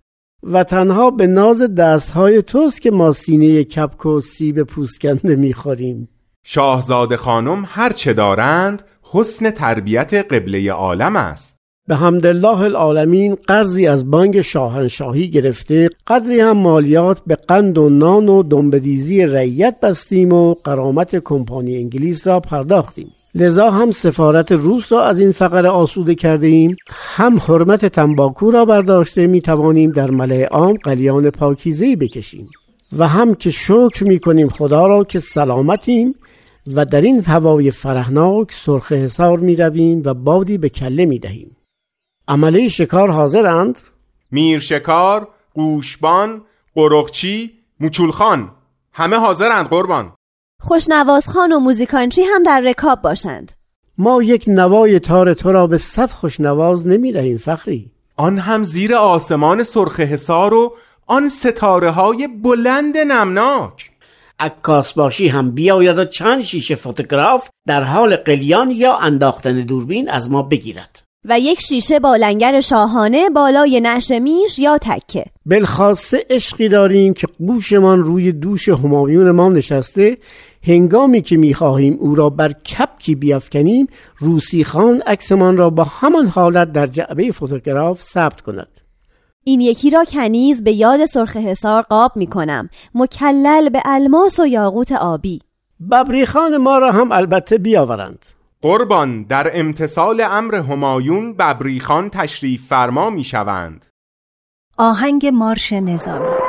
و 0.42 0.64
تنها 0.64 1.10
به 1.10 1.26
ناز 1.26 1.74
دست 1.74 2.10
های 2.10 2.42
توست 2.42 2.80
که 2.80 2.90
ما 2.90 3.12
سینه 3.12 3.64
کپک 3.64 4.06
و 4.06 4.20
سیب 4.20 4.62
پوسکنده 4.62 5.36
می‌خوریم. 5.36 6.08
شاهزاده 6.44 7.16
خانم 7.16 7.64
هر 7.66 7.92
چه 7.92 8.12
دارند 8.12 8.82
حسن 9.02 9.50
تربیت 9.50 10.14
قبله 10.14 10.72
عالم 10.72 11.16
است. 11.16 11.56
به 11.88 11.96
حمدالله 11.96 12.60
العالمین 12.60 13.34
قرضی 13.34 13.86
از 13.86 14.10
بانک 14.10 14.40
شاهنشاهی 14.40 15.30
گرفته 15.30 15.90
قدری 16.06 16.40
هم 16.40 16.56
مالیات 16.56 17.22
به 17.26 17.34
قند 17.34 17.78
و 17.78 17.88
نان 17.88 18.28
و 18.28 18.42
دنبدیزی 18.42 19.26
رعیت 19.26 19.80
بستیم 19.82 20.32
و 20.32 20.54
قرامت 20.54 21.16
کمپانی 21.16 21.76
انگلیس 21.76 22.26
را 22.26 22.40
پرداختیم. 22.40 23.12
لذا 23.36 23.70
هم 23.70 23.90
سفارت 23.90 24.52
روس 24.52 24.92
را 24.92 25.02
از 25.04 25.20
این 25.20 25.32
فقر 25.32 25.66
آسوده 25.66 26.14
کرده 26.14 26.46
ایم 26.46 26.76
هم 26.88 27.38
حرمت 27.38 27.86
تنباکو 27.86 28.50
را 28.50 28.64
برداشته 28.64 29.26
می 29.26 29.40
توانیم 29.40 29.90
در 29.90 30.10
ملع 30.10 30.44
عام 30.44 30.76
قلیان 30.76 31.30
پاکیزهی 31.30 31.96
بکشیم 31.96 32.48
و 32.98 33.08
هم 33.08 33.34
که 33.34 33.50
شکر 33.50 34.04
می 34.04 34.18
کنیم 34.18 34.48
خدا 34.48 34.86
را 34.86 35.04
که 35.04 35.18
سلامتیم 35.18 36.14
و 36.74 36.84
در 36.84 37.00
این 37.00 37.24
هوای 37.24 37.70
فرهناک 37.70 38.52
سرخ 38.52 38.92
حسار 38.92 39.38
می 39.38 39.56
رویم 39.56 40.02
و 40.04 40.14
بادی 40.14 40.58
به 40.58 40.68
کله 40.68 41.04
می 41.04 41.18
دهیم 41.18 41.56
عمله 42.28 42.68
شکار 42.68 43.10
حاضرند؟ 43.10 43.78
میر 44.30 44.60
شکار، 44.60 45.28
گوشبان، 45.54 46.42
قرخچی، 46.74 47.50
موچولخان 47.80 48.50
همه 48.92 49.16
حاضرند 49.16 49.66
قربان 49.66 50.15
خوشنوازخان 50.66 51.52
و 51.52 51.58
موزیکانچی 51.58 52.22
هم 52.22 52.42
در 52.42 52.60
رکاب 52.60 53.02
باشند. 53.02 53.52
ما 53.98 54.22
یک 54.22 54.44
نوای 54.46 54.98
تار 54.98 55.34
تو 55.34 55.52
را 55.52 55.66
به 55.66 55.78
صد 55.78 56.10
خوشنواز 56.10 56.86
نمی 56.86 57.12
دهیم 57.12 57.36
فخری. 57.36 57.90
آن 58.16 58.38
هم 58.38 58.64
زیر 58.64 58.94
آسمان 58.94 59.62
سرخ 59.62 60.00
حسار 60.00 60.54
و 60.54 60.74
آن 61.06 61.28
ستاره 61.28 61.90
های 61.90 62.28
بلند 62.28 62.98
نمناک. 62.98 63.90
عکاس 64.40 64.92
باشی 64.92 65.28
هم 65.28 65.50
بیاید 65.50 65.98
و 65.98 66.04
چند 66.04 66.42
شیشه 66.42 66.74
فوتوگراف 66.74 67.48
در 67.66 67.82
حال 67.82 68.16
قلیان 68.16 68.70
یا 68.70 68.96
انداختن 68.96 69.60
دوربین 69.60 70.10
از 70.10 70.30
ما 70.30 70.42
بگیرد. 70.42 71.02
و 71.28 71.40
یک 71.40 71.60
شیشه 71.60 72.00
با 72.00 72.16
لنگر 72.16 72.60
شاهانه 72.60 73.30
بالای 73.30 73.80
نعش 73.80 74.10
میش 74.10 74.58
یا 74.58 74.78
تکه. 74.78 75.24
بالخاصه 75.46 76.26
عشقی 76.30 76.68
داریم 76.68 77.14
که 77.14 77.26
قوشمان 77.38 78.02
روی 78.02 78.32
دوش 78.32 78.68
همایون 78.68 79.30
ما 79.30 79.48
نشسته. 79.48 80.16
هنگامی 80.66 81.22
که 81.22 81.36
می‌خواهیم 81.36 81.96
او 82.00 82.14
را 82.14 82.30
بر 82.30 82.52
کپکی 82.52 83.14
بیافکنیم 83.14 83.86
روسی 84.18 84.64
خان 84.64 85.02
عکسمان 85.06 85.56
را 85.56 85.70
با 85.70 85.84
همان 85.84 86.26
حالت 86.26 86.72
در 86.72 86.86
جعبه 86.86 87.32
فوتوگراف 87.32 88.00
ثبت 88.02 88.40
کند. 88.40 88.80
این 89.44 89.60
یکی 89.60 89.90
را 89.90 90.04
کنیز 90.04 90.64
به 90.64 90.72
یاد 90.72 91.04
سرخ 91.04 91.36
حسار 91.36 91.82
قاب 91.82 92.12
می 92.16 92.26
کنم 92.26 92.68
مکلل 92.94 93.68
به 93.68 93.82
الماس 93.84 94.40
و 94.40 94.46
یاقوت 94.46 94.92
آبی. 94.92 95.40
ببری 95.90 96.26
خان 96.26 96.56
ما 96.56 96.78
را 96.78 96.92
هم 96.92 97.12
البته 97.12 97.58
بیاورند. 97.58 98.26
قربان 98.62 99.22
در 99.22 99.50
امتصال 99.54 100.20
امر 100.20 100.54
همایون 100.54 101.34
ببریخان 101.34 102.10
تشریف 102.10 102.66
فرما 102.66 103.10
می 103.10 103.24
شوند 103.24 103.86
آهنگ 104.78 105.26
مارش 105.26 105.72
نظامی. 105.72 106.45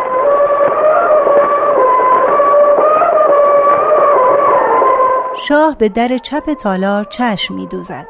شاه 5.40 5.76
به 5.78 5.90
در 5.90 6.18
چپ 6.18 6.54
تالار 6.54 7.04
چشم 7.04 7.56
می 7.56 7.68
دوزد. 7.68 8.08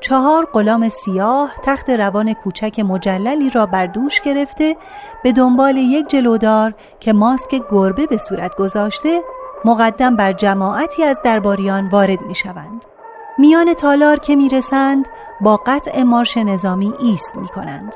چهار 0.00 0.48
غلام 0.52 0.88
سیاه 0.88 1.52
تخت 1.62 1.90
روان 1.90 2.32
کوچک 2.32 2.80
مجللی 2.80 3.50
را 3.50 3.66
بر 3.66 3.86
دوش 3.86 4.20
گرفته 4.20 4.76
به 5.22 5.32
دنبال 5.32 5.76
یک 5.76 6.08
جلودار 6.08 6.74
که 7.00 7.12
ماسک 7.12 7.62
گربه 7.70 8.06
به 8.06 8.16
صورت 8.16 8.56
گذاشته 8.56 9.20
مقدم 9.64 10.16
بر 10.16 10.32
جماعتی 10.32 11.04
از 11.04 11.18
درباریان 11.24 11.88
وارد 11.88 12.20
می 12.22 12.34
شوند. 12.34 12.84
میان 13.38 13.74
تالار 13.74 14.18
که 14.18 14.36
می 14.36 14.48
رسند 14.48 15.08
با 15.40 15.56
قطع 15.66 16.02
مارش 16.02 16.36
نظامی 16.36 16.92
ایست 17.00 17.36
می 17.36 17.48
کنند. 17.48 17.94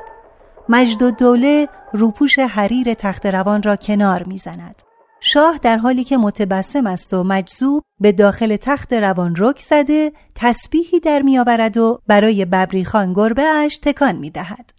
مجد 0.69 1.01
و 1.01 1.11
دوله 1.11 1.69
روپوش 1.93 2.39
حریر 2.39 2.93
تخت 2.93 3.25
روان 3.25 3.63
را 3.63 3.75
کنار 3.75 4.23
می 4.23 4.37
زند. 4.37 4.81
شاه 5.27 5.57
در 5.57 5.77
حالی 5.77 6.03
که 6.03 6.17
متبسم 6.17 6.87
است 6.87 7.13
و 7.13 7.23
مجذوب 7.23 7.83
به 8.01 8.11
داخل 8.11 8.55
تخت 8.55 8.93
روان 8.93 9.35
رک 9.37 9.59
زده 9.59 10.11
تسبیحی 10.35 10.99
در 10.99 11.21
میآورد 11.21 11.77
و 11.77 11.99
برای 12.07 12.45
ببریخان 12.45 13.13
گربه 13.13 13.43
اش 13.43 13.77
تکان 13.77 14.15
می 14.15 14.29
دهد. 14.29 14.71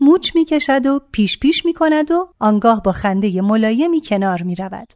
موچ 0.00 0.30
می 0.34 0.44
کشد 0.44 0.86
و 0.86 1.00
پیش 1.12 1.38
پیش 1.38 1.64
می 1.64 1.74
کند 1.74 2.10
و 2.10 2.28
آنگاه 2.38 2.82
با 2.82 2.92
خنده 2.92 3.42
ملایمی 3.42 4.00
کنار 4.00 4.42
می 4.42 4.54
رود. 4.54 4.92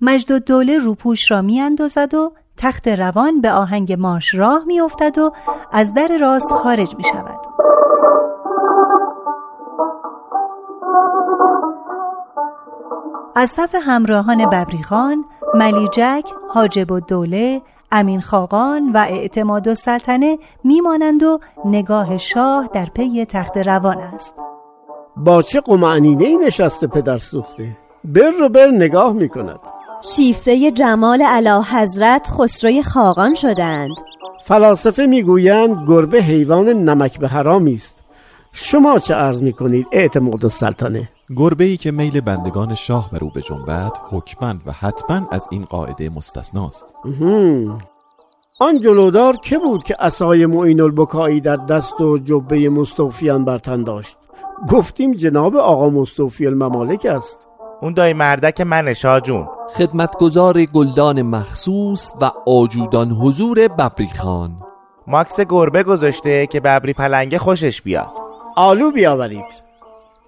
مجد 0.00 0.30
و 0.30 0.38
دوله 0.38 0.78
روپوش 0.78 1.30
را 1.30 1.42
می 1.42 1.60
اندازد 1.60 2.14
و 2.14 2.32
تخت 2.56 2.88
روان 2.88 3.40
به 3.40 3.52
آهنگ 3.52 3.92
ماش 3.92 4.34
راه 4.34 4.64
می 4.64 4.80
افتد 4.80 5.18
و 5.18 5.32
از 5.72 5.94
در 5.94 6.18
راست 6.20 6.48
خارج 6.48 6.96
می 6.96 7.04
شود. 7.04 7.38
از 13.36 13.50
صف 13.50 13.74
همراهان 13.82 14.46
ببریخان 14.46 15.24
ملیجک، 15.54 16.24
حاجب 16.48 16.92
و 16.92 17.00
دوله، 17.00 17.62
امین 17.92 18.20
خاقان 18.20 18.92
و 18.92 18.96
اعتماد 18.96 19.68
و 19.68 19.74
سلطنه 19.74 20.38
میمانند 20.64 21.22
و 21.22 21.38
نگاه 21.64 22.18
شاه 22.18 22.68
در 22.72 22.86
پی 22.86 23.24
تخت 23.24 23.56
روان 23.56 23.98
است. 23.98 24.34
با 25.16 25.42
چه 25.42 25.60
قمعنینه 25.60 26.36
نشسته 26.46 26.86
پدر 26.86 27.18
سوخته؟ 27.18 27.76
بر 28.04 28.30
رو 28.40 28.48
بر 28.48 28.66
نگاه 28.66 29.12
می 29.12 29.28
کند 29.28 29.60
شیفته 30.02 30.70
جمال 30.70 31.22
علا 31.22 31.62
حضرت 31.62 32.28
خسروی 32.30 32.82
خاقان 32.82 33.34
شدند. 33.34 33.96
فلاسفه 34.44 35.06
می‌گویند 35.06 35.84
گربه 35.88 36.22
حیوان 36.22 36.68
نمک 36.68 37.18
به 37.18 37.28
حرامی 37.28 37.74
است. 37.74 38.04
شما 38.52 38.98
چه 38.98 39.14
عرض 39.14 39.42
می 39.42 39.52
کنید 39.52 39.86
اعتماد 39.92 40.44
و 40.44 40.48
سلطنه؟ 40.48 41.08
گربه 41.36 41.64
ای 41.64 41.76
که 41.76 41.90
میل 41.90 42.20
بندگان 42.20 42.74
شاه 42.74 43.10
بر 43.10 43.18
او 43.22 43.30
بجنبد 43.30 43.92
حکمند 44.10 44.60
و 44.66 44.72
حتما 44.72 45.28
از 45.30 45.48
این 45.50 45.64
قاعده 45.64 46.08
مستثناست. 46.08 46.94
آن 48.60 48.80
جلودار 48.80 49.36
که 49.36 49.58
بود 49.58 49.84
که 49.84 49.96
اسای 49.98 50.46
معین 50.46 50.80
البکایی 50.80 51.40
در 51.40 51.56
دست 51.56 52.00
و 52.00 52.18
جبه 52.18 52.68
مستوفیان 52.68 53.44
برتن 53.44 53.84
داشت؟ 53.84 54.16
گفتیم 54.70 55.12
جناب 55.12 55.56
آقا 55.56 55.90
مستوفی 55.90 56.46
الممالک 56.46 57.06
است. 57.06 57.46
اون 57.80 57.94
دای 57.94 58.12
مردک 58.12 58.60
من 58.60 58.92
شاجون 58.92 59.48
خدمتگزار 59.74 60.64
گلدان 60.64 61.22
مخصوص 61.22 62.12
و 62.20 62.30
آجودان 62.46 63.10
حضور 63.10 63.68
ببری 63.68 64.08
خان. 64.08 64.50
ماکس 65.06 65.40
گربه 65.40 65.82
گذاشته 65.82 66.46
که 66.46 66.60
ببری 66.60 66.92
پلنگه 66.92 67.38
خوشش 67.38 67.82
بیاد. 67.82 68.10
آلو 68.56 68.90
بیاورید. 68.90 69.61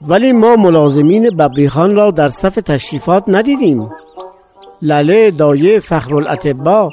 ولی 0.03 0.33
ما 0.33 0.57
ملازمین 0.57 1.31
ببریخان 1.31 1.97
را 1.97 2.11
در 2.11 2.29
صف 2.29 2.55
تشریفات 2.55 3.25
ندیدیم. 3.29 3.91
لله 4.83 5.31
دایه 5.31 5.81
فخرالعتبا. 5.81 6.91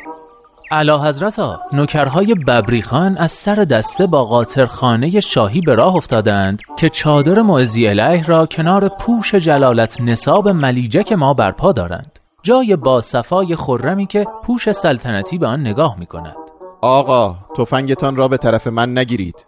علا 0.71 0.99
حضرت 0.99 1.39
ها 1.39 1.59
نوکرهای 1.73 2.33
ببریخان 2.47 3.17
از 3.17 3.31
سر 3.31 3.55
دسته 3.55 4.07
با 4.07 4.23
قاطرخانه 4.23 5.19
شاهی 5.19 5.61
به 5.61 5.75
راه 5.75 5.95
افتادند 5.95 6.61
که 6.77 6.89
چادر 6.89 7.41
معزی 7.41 7.87
علیه 7.87 8.25
را 8.25 8.45
کنار 8.45 8.89
پوش 8.89 9.35
جلالت 9.35 10.01
نصاب 10.01 10.47
ملیجک 10.49 11.11
ما 11.11 11.33
برپا 11.33 11.71
دارند. 11.71 12.19
جای 12.43 12.75
با 12.75 13.01
صفای 13.01 13.55
خرمی 13.55 14.05
که 14.05 14.25
پوش 14.43 14.71
سلطنتی 14.71 15.37
به 15.37 15.47
آن 15.47 15.61
نگاه 15.61 15.99
می 15.99 16.05
کند 16.05 16.35
آقا 16.81 17.35
تفنگتان 17.57 18.15
را 18.15 18.27
به 18.27 18.37
طرف 18.37 18.67
من 18.67 18.97
نگیرید. 18.97 19.45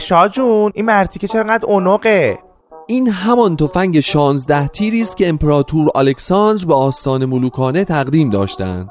شاه 0.00 0.28
جون 0.28 0.72
این 0.74 0.84
مرتی 0.84 1.18
که 1.18 1.28
چقدر 1.28 1.66
اونقه. 1.66 2.38
این 2.86 3.08
همان 3.08 3.56
تفنگ 3.56 4.00
16 4.00 4.68
تیری 4.68 5.00
است 5.00 5.16
که 5.16 5.28
امپراتور 5.28 5.90
الکساندر 5.94 6.66
به 6.66 6.74
آستان 6.74 7.24
ملوکانه 7.24 7.84
تقدیم 7.84 8.30
داشتند. 8.30 8.90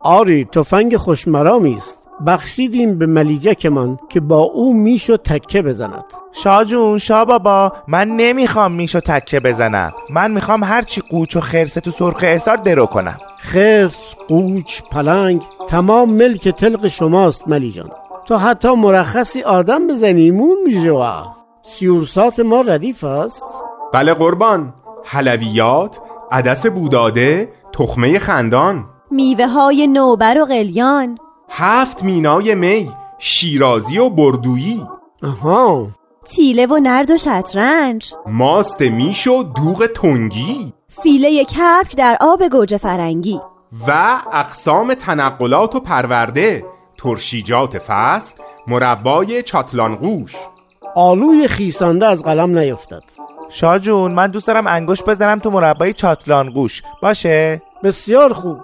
آری 0.00 0.44
تفنگ 0.44 0.96
خوشمرامی 0.96 1.74
است. 1.74 2.06
بخشیدیم 2.26 2.98
به 2.98 3.06
ملیجکمان 3.06 3.98
که 4.08 4.20
با 4.20 4.38
او 4.38 4.74
میشو 4.74 5.16
تکه 5.16 5.62
بزند. 5.62 6.04
شاه 6.32 6.64
جون 6.64 6.98
شاه 6.98 7.24
بابا 7.24 7.72
من 7.88 8.08
نمی‌خوام 8.08 8.72
میشو 8.72 9.00
تکه 9.00 9.40
بزنم. 9.40 9.92
من 10.10 10.30
می‌خوام 10.30 10.64
هرچی 10.64 11.00
قوچ 11.10 11.36
و 11.36 11.40
خرسه 11.40 11.80
تو 11.80 11.90
سرخ 11.90 12.18
احسار 12.22 12.56
درو 12.56 12.86
کنم. 12.86 13.18
خرس، 13.38 14.14
قوچ، 14.28 14.82
پلنگ 14.90 15.42
تمام 15.68 16.12
ملک 16.12 16.48
تلق 16.48 16.88
شماست 16.88 17.48
ملی 17.48 17.70
جان 17.70 17.90
تو 18.26 18.36
حتی 18.36 18.68
مرخصی 18.68 19.42
آدم 19.42 19.86
بزنیمون 19.86 20.56
میجوا 20.66 21.36
سیورسات 21.68 22.40
ما 22.40 22.60
ردیف 22.60 23.04
است؟ 23.04 23.44
بله 23.92 24.14
قربان. 24.14 24.74
حلویات 25.04 25.98
عدس 26.32 26.66
بوداده 26.66 27.48
تخمه 27.72 28.18
خندان. 28.18 28.84
میوه 29.10 29.46
های 29.46 29.86
نوبر 29.86 30.38
و 30.42 30.44
قلیان. 30.44 31.18
هفت 31.50 32.04
مینای 32.04 32.54
می 32.54 32.90
شیرازی 33.18 33.98
و 33.98 34.10
بردویی. 34.10 34.86
آها. 35.22 35.86
تیله 36.24 36.66
و 36.66 36.78
نرد 36.82 37.10
و 37.10 37.16
شطرنج. 37.16 38.14
ماست 38.26 38.80
میش 38.80 39.26
و 39.26 39.42
دوغ 39.42 39.86
تنگی. 39.86 40.72
فیله 41.02 41.44
کپک 41.44 41.96
در 41.96 42.16
آب 42.20 42.48
گوجه 42.48 42.76
فرنگی. 42.76 43.40
و 43.88 44.18
اقسام 44.32 44.94
تنقلات 44.94 45.74
و 45.74 45.80
پرورده 45.80 46.64
ترشیجات 46.98 47.78
فصل 47.78 48.34
مربای 48.66 49.42
چاتلانگوش. 49.42 50.32
آلوی 50.98 51.48
خیسانده 51.48 52.06
از 52.06 52.24
قلم 52.24 52.58
نیفتد. 52.58 53.02
شاه 53.48 53.78
جون 53.78 54.12
من 54.12 54.26
دوست 54.26 54.46
دارم 54.46 54.66
انگوش 54.66 55.02
بزنم 55.02 55.38
تو 55.38 55.50
مربای 55.50 55.92
چاتلان 55.92 56.50
گوش. 56.50 56.82
باشه؟ 57.02 57.62
بسیار 57.82 58.32
خوب. 58.32 58.56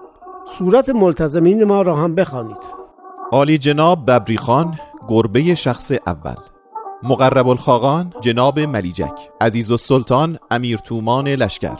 صورت 0.59 0.89
ملتزمین 0.89 1.65
ما 1.65 1.83
را 1.83 1.97
هم 1.97 2.15
بخوانید. 2.15 2.57
عالی 3.33 3.59
جناب 3.59 4.11
ببری 4.11 4.37
خان 4.37 4.79
گربه 5.09 5.55
شخص 5.55 5.93
اول. 6.07 6.35
مقرب 7.03 7.49
الخاقان 7.49 8.13
جناب 8.21 8.61
ملیجک. 8.61 9.31
عزیز 9.41 9.71
السلطان 9.71 10.39
امیر 10.51 10.79
تومان 10.79 11.29
لشکر. 11.29 11.79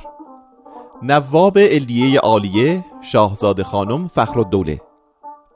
نواب 1.03 1.57
الیه 1.57 2.21
عالیه 2.21 2.85
شاهزاده 3.01 3.65
خانم 3.65 4.09
فخر 4.09 4.41
الدوله. 4.41 4.81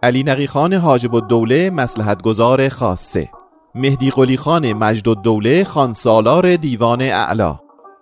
علی 0.03 0.23
نقی 0.23 0.47
خان 0.47 0.73
حاجب 0.73 1.15
الدوله 1.15 1.71
مسلحت 1.71 2.23
گذار 2.23 2.69
خاصه. 2.69 3.36
مهدی 3.79 4.11
قلی 4.11 4.37
خان 4.37 4.73
مجد 4.73 5.09
الدوله 5.09 5.65
خانسالار 5.65 6.57
دیوان 6.57 7.03
اعلا. 7.03 7.59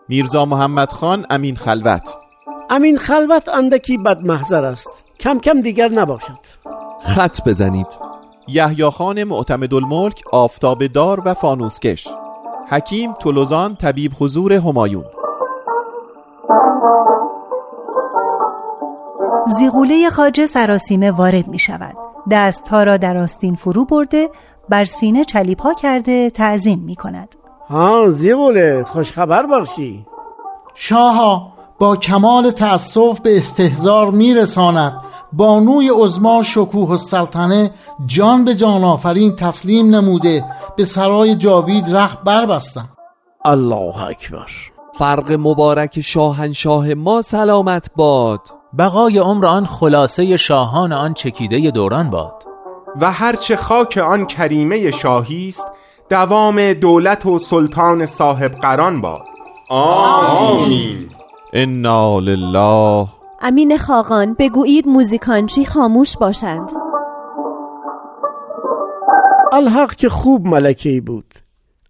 میرزا 0.09 0.45
محمد 0.45 0.93
خان 0.93 1.27
امین 1.31 1.57
خلوت. 1.57 2.17
امین 2.71 2.97
خلوت 2.97 3.49
اندکی 3.49 3.99
بدمحضر 3.99 4.65
است. 4.65 5.03
کم 5.21 5.39
کم 5.39 5.61
دیگر 5.61 5.89
نباشد. 5.89 6.39
خط 7.01 7.49
بزنید. 7.49 7.87
یحیی 8.49 8.91
خان 8.91 9.25
معتمد 9.25 9.75
الملک 9.75 10.23
آفتاب 10.33 10.87
دار 10.87 11.23
و 11.25 11.35
فانوسکش 11.35 12.09
حکیم 12.69 13.13
تولوزان 13.13 13.77
طبیب 13.77 14.13
حضور 14.21 14.53
همایون. 14.53 15.05
زیغوله 19.47 20.11
خاجه 20.11 20.47
سراسیمه 20.47 21.11
وارد 21.11 21.49
می 21.49 21.59
شود 21.59 21.97
دستها 22.31 22.83
را 22.83 22.97
در 22.97 23.17
آستین 23.17 23.55
فرو 23.55 23.85
برده 23.85 24.31
بر 24.69 24.85
سینه 24.85 25.25
چلیپا 25.25 25.75
کرده 25.75 26.31
تعظیم 26.31 26.79
می 26.79 26.97
کند. 26.97 27.35
ها 27.69 28.09
زیغوله 28.09 28.85
خوشخبر 28.85 29.47
باشی. 29.47 30.07
شاها 30.75 31.53
با 31.79 31.97
کمال 31.97 32.51
تأسف 32.51 33.21
به 33.21 33.39
استهزار 33.39 34.11
میرساند 34.11 35.01
بانوی 35.33 35.91
عزما 35.95 36.43
شکوه 36.43 36.91
السلطنه 36.91 37.71
جان 38.07 38.45
به 38.45 38.55
جان 38.55 38.85
آفرین 38.85 39.37
تسلیم 39.37 39.95
نموده. 39.95 40.45
به 40.77 40.85
سرای 40.85 41.35
جاوید 41.37 41.97
رخ 41.97 42.17
بربستم. 42.25 42.89
الله 43.45 44.05
اکبر. 44.05 44.47
فرق 44.99 45.33
مبارک 45.33 46.01
شاهنشاه 46.01 46.95
ما 46.95 47.23
سلامت 47.23 47.91
باد. 47.97 48.41
بقای 48.79 49.19
عمر 49.19 49.47
آن 49.47 49.67
خلاصه 49.67 50.37
شاهان 50.37 50.93
آن 50.93 51.15
چکیده 51.15 51.71
دوران 51.71 52.11
باد. 52.11 52.54
و 53.01 53.13
هرچه 53.13 53.57
خاک 53.57 53.99
آن 53.99 54.27
کریمه 54.27 54.91
شاهی 54.91 55.49
است 55.49 55.67
دوام 56.11 56.73
دولت 56.73 57.27
و 57.27 57.39
سلطان 57.39 58.07
صاحب 58.07 58.51
قران 58.53 59.01
باد. 59.01 59.23
آمین. 59.69 61.09
انا 61.53 62.19
لله. 62.19 63.09
امین 63.43 63.77
خاقان 63.77 64.37
بگویید 64.39 64.89
موزیکانچی 64.89 65.65
خاموش 65.65 66.17
باشند. 66.17 66.71
الحق 69.53 69.95
که 69.95 70.09
خوب 70.09 70.47
ملکه 70.47 70.91
ای 70.91 71.01
بود. 71.01 71.35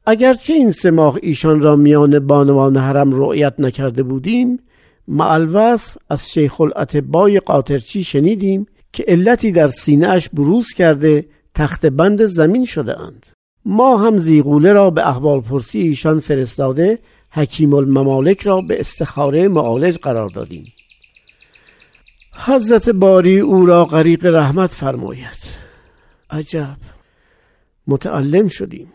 اگرچه 0.06 0.52
این 0.52 0.70
سه 0.70 0.90
ماه 0.90 1.18
ایشان 1.22 1.60
را 1.60 1.76
میان 1.76 2.18
بانوان 2.18 2.76
حرم 2.76 3.10
رؤیت 3.12 3.54
نکرده 3.58 4.02
بودیم 4.02 4.60
معلوصف 5.08 5.96
از 6.10 6.30
شیخ 6.30 6.60
الاتبای 6.60 7.40
قاطرچی 7.40 8.04
شنیدیم 8.04 8.66
که 8.94 9.04
علتی 9.08 9.52
در 9.52 9.66
سینهاش 9.66 10.28
بروز 10.28 10.72
کرده 10.72 11.26
تخت 11.54 11.86
بند 11.86 12.24
زمین 12.24 12.64
شده 12.64 13.00
اند. 13.00 13.26
ما 13.64 13.96
هم 13.96 14.16
زیغوله 14.18 14.72
را 14.72 14.90
به 14.90 15.08
احوال 15.08 15.40
پرسی 15.40 15.80
ایشان 15.80 16.20
فرستاده 16.20 16.98
حکیم 17.30 17.74
الممالک 17.74 18.42
را 18.42 18.60
به 18.60 18.80
استخاره 18.80 19.48
معالج 19.48 19.98
قرار 19.98 20.28
دادیم. 20.28 20.72
حضرت 22.46 22.90
باری 22.90 23.40
او 23.40 23.66
را 23.66 23.84
غریق 23.84 24.26
رحمت 24.26 24.70
فرماید. 24.70 25.38
عجب. 26.30 26.76
متعلم 27.86 28.48
شدیم. 28.48 28.92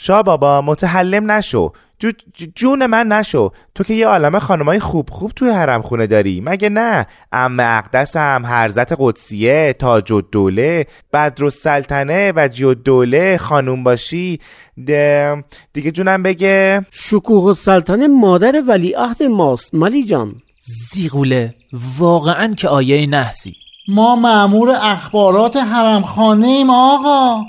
شاه 0.00 0.22
بابا 0.22 0.60
متحلم 0.60 1.30
نشو. 1.30 1.72
جو 1.98 2.10
جون 2.54 2.86
من 2.86 3.06
نشو. 3.06 3.50
تو 3.74 3.84
که 3.84 3.94
یه 3.94 4.06
عالم 4.06 4.38
خانمای 4.38 4.78
خوب 4.78 5.10
خوب 5.10 5.30
توی 5.30 5.50
حرم 5.50 5.82
خونه 5.82 6.06
داری. 6.06 6.40
مگه 6.40 6.68
نه؟ 6.68 7.06
ام 7.32 7.60
اقدسم 7.60 8.42
هرزت 8.44 8.92
قدسیه 8.98 9.72
تاج 9.78 10.12
الدوله 10.12 10.86
بدر 11.12 11.44
السلطنه 11.44 12.32
و 12.36 12.48
جی 12.48 12.64
الدوله 12.64 13.36
خانوم 13.38 13.82
باشی. 13.82 14.40
ده 14.86 15.44
دیگه 15.72 15.90
جونم 15.90 16.22
بگه. 16.22 16.86
شکوه 16.90 17.44
السلطنه 17.44 18.08
مادر 18.08 18.62
ولیعهد 18.68 19.22
ماست 19.22 19.74
ملی 19.74 20.04
جان. 20.04 20.34
زیغوله 20.92 21.54
واقعا 21.98 22.54
که 22.54 22.68
آیه 22.68 23.06
نحسی. 23.06 23.54
ما 23.88 24.16
معمور 24.16 24.70
اخبارات 24.70 25.56
حرمخانه 25.56 26.46
ایم 26.46 26.70
آقا. 26.70 27.44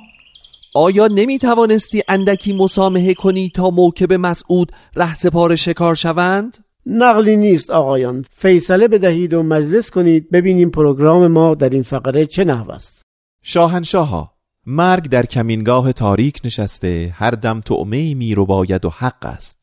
آیا 0.75 1.07
نمی 1.07 1.39
توانستی 1.39 2.03
اندکی 2.07 2.53
مسامحه 2.53 3.13
کنی 3.13 3.51
تا 3.55 3.69
موکب 3.69 4.13
مسعود 4.13 4.71
ره 4.95 5.13
سپار 5.13 5.55
شکار 5.55 5.95
شوند؟ 5.95 6.57
نقلی 6.85 7.37
نیست 7.37 7.69
آقایان. 7.69 8.25
فیصله 8.31 8.87
بدهید 8.87 9.33
و 9.33 9.43
مجلس 9.43 9.91
کنید 9.91 10.31
ببینیم 10.31 10.69
پروگرام 10.69 11.27
ما 11.27 11.55
در 11.55 11.69
این 11.69 11.81
فقره 11.81 12.25
چه 12.25 12.43
نحو 12.43 12.71
است. 12.71 13.01
شاهنشاها 13.43 14.33
مرگ 14.65 15.09
در 15.09 15.25
کمینگاه 15.25 15.91
تاریک 15.91 16.41
نشسته 16.43 17.13
هر 17.15 17.31
دم 17.31 17.59
تعمه 17.59 18.13
می 18.13 18.35
رو 18.35 18.45
باید 18.45 18.85
و 18.85 18.89
حق 18.89 19.25
است. 19.25 19.57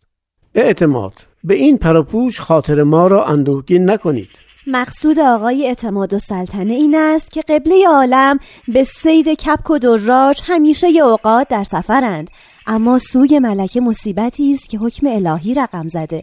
اعتماد. 0.54 1.12
به 1.44 1.54
این 1.54 1.78
پراپوش 1.78 2.40
خاطر 2.40 2.82
ما 2.82 3.06
را 3.06 3.24
اندوهگین 3.24 3.90
نکنید. 3.90 4.45
مقصود 4.68 5.18
آقای 5.18 5.66
اعتماد 5.66 6.14
و 6.14 6.18
سلطنه 6.18 6.74
این 6.74 6.94
است 6.94 7.30
که 7.30 7.42
قبله 7.42 7.88
عالم 7.88 8.38
به 8.68 8.84
سید 8.84 9.28
کپک 9.28 9.70
و 9.70 9.78
دراج 9.78 10.40
همیشه 10.44 10.86
اوقات 10.86 11.48
در 11.48 11.64
سفرند. 11.64 12.30
اما 12.66 12.98
سوی 12.98 13.38
ملکه 13.38 13.80
مصیبتی 13.80 14.52
است 14.52 14.70
که 14.70 14.78
حکم 14.78 15.06
الهی 15.06 15.54
رقم 15.54 15.88
زده. 15.88 16.22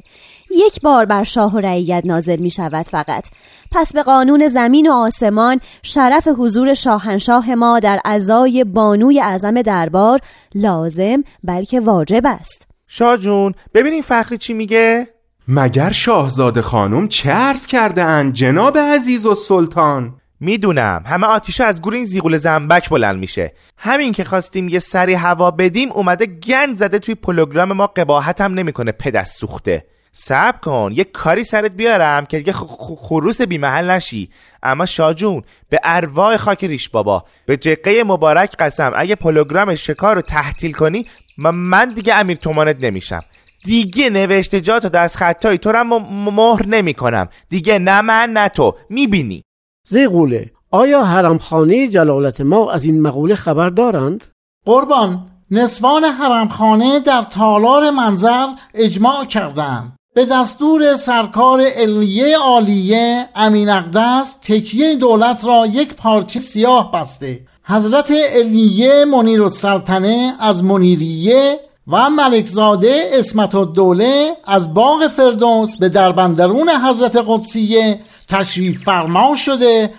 یک 0.51 0.81
بار 0.81 1.05
بر 1.05 1.23
شاه 1.23 1.55
و 1.55 1.59
رعیت 1.59 2.03
نازل 2.05 2.39
می 2.39 2.49
شود 2.49 2.85
فقط. 2.85 3.27
پس 3.71 3.93
به 3.93 4.03
قانون 4.03 4.47
زمین 4.47 4.87
و 4.87 4.93
آسمان 4.93 5.59
شرف 5.83 6.27
حضور 6.27 6.73
شاهنشاه 6.73 7.55
ما 7.55 7.79
در 7.79 7.99
ازای 8.05 8.63
بانوی 8.63 9.19
اعظم 9.19 9.61
دربار 9.61 10.19
لازم 10.55 11.23
بلکه 11.43 11.79
واجب 11.79 12.21
است. 12.25 12.67
شاه 12.87 13.17
جون 13.17 13.53
ببینین 13.73 14.01
فخری 14.01 14.37
چی 14.37 14.53
میگه؟ 14.53 15.07
مگر 15.47 15.91
شاهزاده 15.91 16.61
خانم 16.61 17.07
چه 17.07 17.31
عرض 17.31 17.67
کرده 17.67 18.03
اند 18.03 18.33
جناب 18.33 18.77
عزیز 18.77 19.25
و 19.25 19.35
سلطان؟ 19.35 20.15
می‌دونم. 20.39 21.03
همه 21.05 21.27
آتیشا 21.27 21.65
از 21.65 21.81
گور 21.81 21.93
این 21.93 22.05
زیغول 22.05 22.37
زنبک 22.37 22.89
بلند 22.89 23.19
میشه. 23.19 23.53
همین 23.77 24.11
که 24.11 24.23
خواستیم 24.23 24.67
یه 24.67 24.79
سری 24.79 25.13
هوا 25.13 25.51
بدیم 25.51 25.91
اومده 25.91 26.25
گند 26.25 26.77
زده 26.77 26.99
توی 26.99 27.15
پلوگرام 27.15 27.73
ما 27.73 27.87
قباحت 27.87 28.41
هم 28.41 28.53
نمی‌کنه 28.53 28.91
پدر 28.91 29.39
سوخته. 29.39 29.85
صبر 30.13 30.57
کن 30.57 30.91
یه 30.93 31.03
کاری 31.03 31.43
سرت 31.43 31.71
بیارم 31.71 32.25
که 32.25 32.37
دیگه 32.37 32.53
خروس 32.97 33.41
بیمحل 33.41 33.91
نشی. 33.91 34.29
اما 34.63 34.85
شاجون 34.85 35.43
به 35.69 35.79
ارواح 35.83 36.37
خاک 36.37 36.63
ریش 36.63 36.89
بابا. 36.89 37.25
به 37.45 37.57
جقه 37.57 38.03
مبارک 38.03 38.55
قسم 38.59 38.91
اگه 38.95 39.15
پلوگرام 39.15 39.75
شکار 39.75 40.15
رو 40.15 40.21
تحتیل 40.21 40.71
کنی 40.71 41.05
من 41.37 41.93
دیگه 41.93 42.13
امیر 42.13 42.37
تومانت 42.37 42.77
نمیشم. 42.79 43.21
دیگه 43.63 44.09
نوشته 44.09 44.61
جات 44.61 44.85
و 44.85 44.89
دست 44.89 45.17
خطایی. 45.17 45.57
تو 45.57 45.71
رو 45.71 45.83
مهر 46.31 46.67
نمی 46.67 46.93
کنم. 46.93 47.29
دیگه 47.49 47.79
نه 47.79 48.01
من 48.01 48.29
نه 48.29 48.49
تو. 48.49 48.75
می‌بینی. 48.89 49.43
زیغوله 49.87 50.51
آیا 50.71 51.03
حرمخانه 51.03 51.87
جلالت 51.87 52.41
ما 52.41 52.71
از 52.71 52.85
این 52.85 53.01
مقوله 53.01 53.35
خبر 53.35 53.69
دارند؟ 53.69 54.25
قربان 54.65 55.27
نسوان 55.51 56.03
حرمخانه 56.03 56.99
در 56.99 57.21
تالار 57.21 57.89
منظر 57.89 58.47
اجماع 58.73 59.25
کردند. 59.25 59.95
به 60.15 60.25
دستور 60.25 60.95
سرکار 60.95 61.61
علیه 61.61 62.37
عالیه 62.37 63.29
امین 63.35 63.69
اقدس 63.69 64.37
تکیه 64.41 64.95
دولت 64.95 65.45
را 65.45 65.65
یک 65.65 65.93
پارچه 65.93 66.39
سیاه 66.39 66.91
بسته. 66.91 67.39
حضرت 67.63 68.11
علیه 68.11 69.05
منیر 69.05 69.43
السلطنه 69.43 70.35
از 70.39 70.63
منیریه 70.63 71.59
و 71.87 72.09
ملکزاده 72.09 73.01
اسمت 73.13 73.55
الدوله 73.55 74.31
از 74.45 74.73
باغ 74.73 75.07
فردوس 75.07 75.77
به 75.77 75.89
دربندرون 75.89 76.69
حضرت 76.69 77.23
قدسیه 77.27 77.99
تشریف 78.29 78.83
فرما 78.83 79.35
شده. 79.35 79.89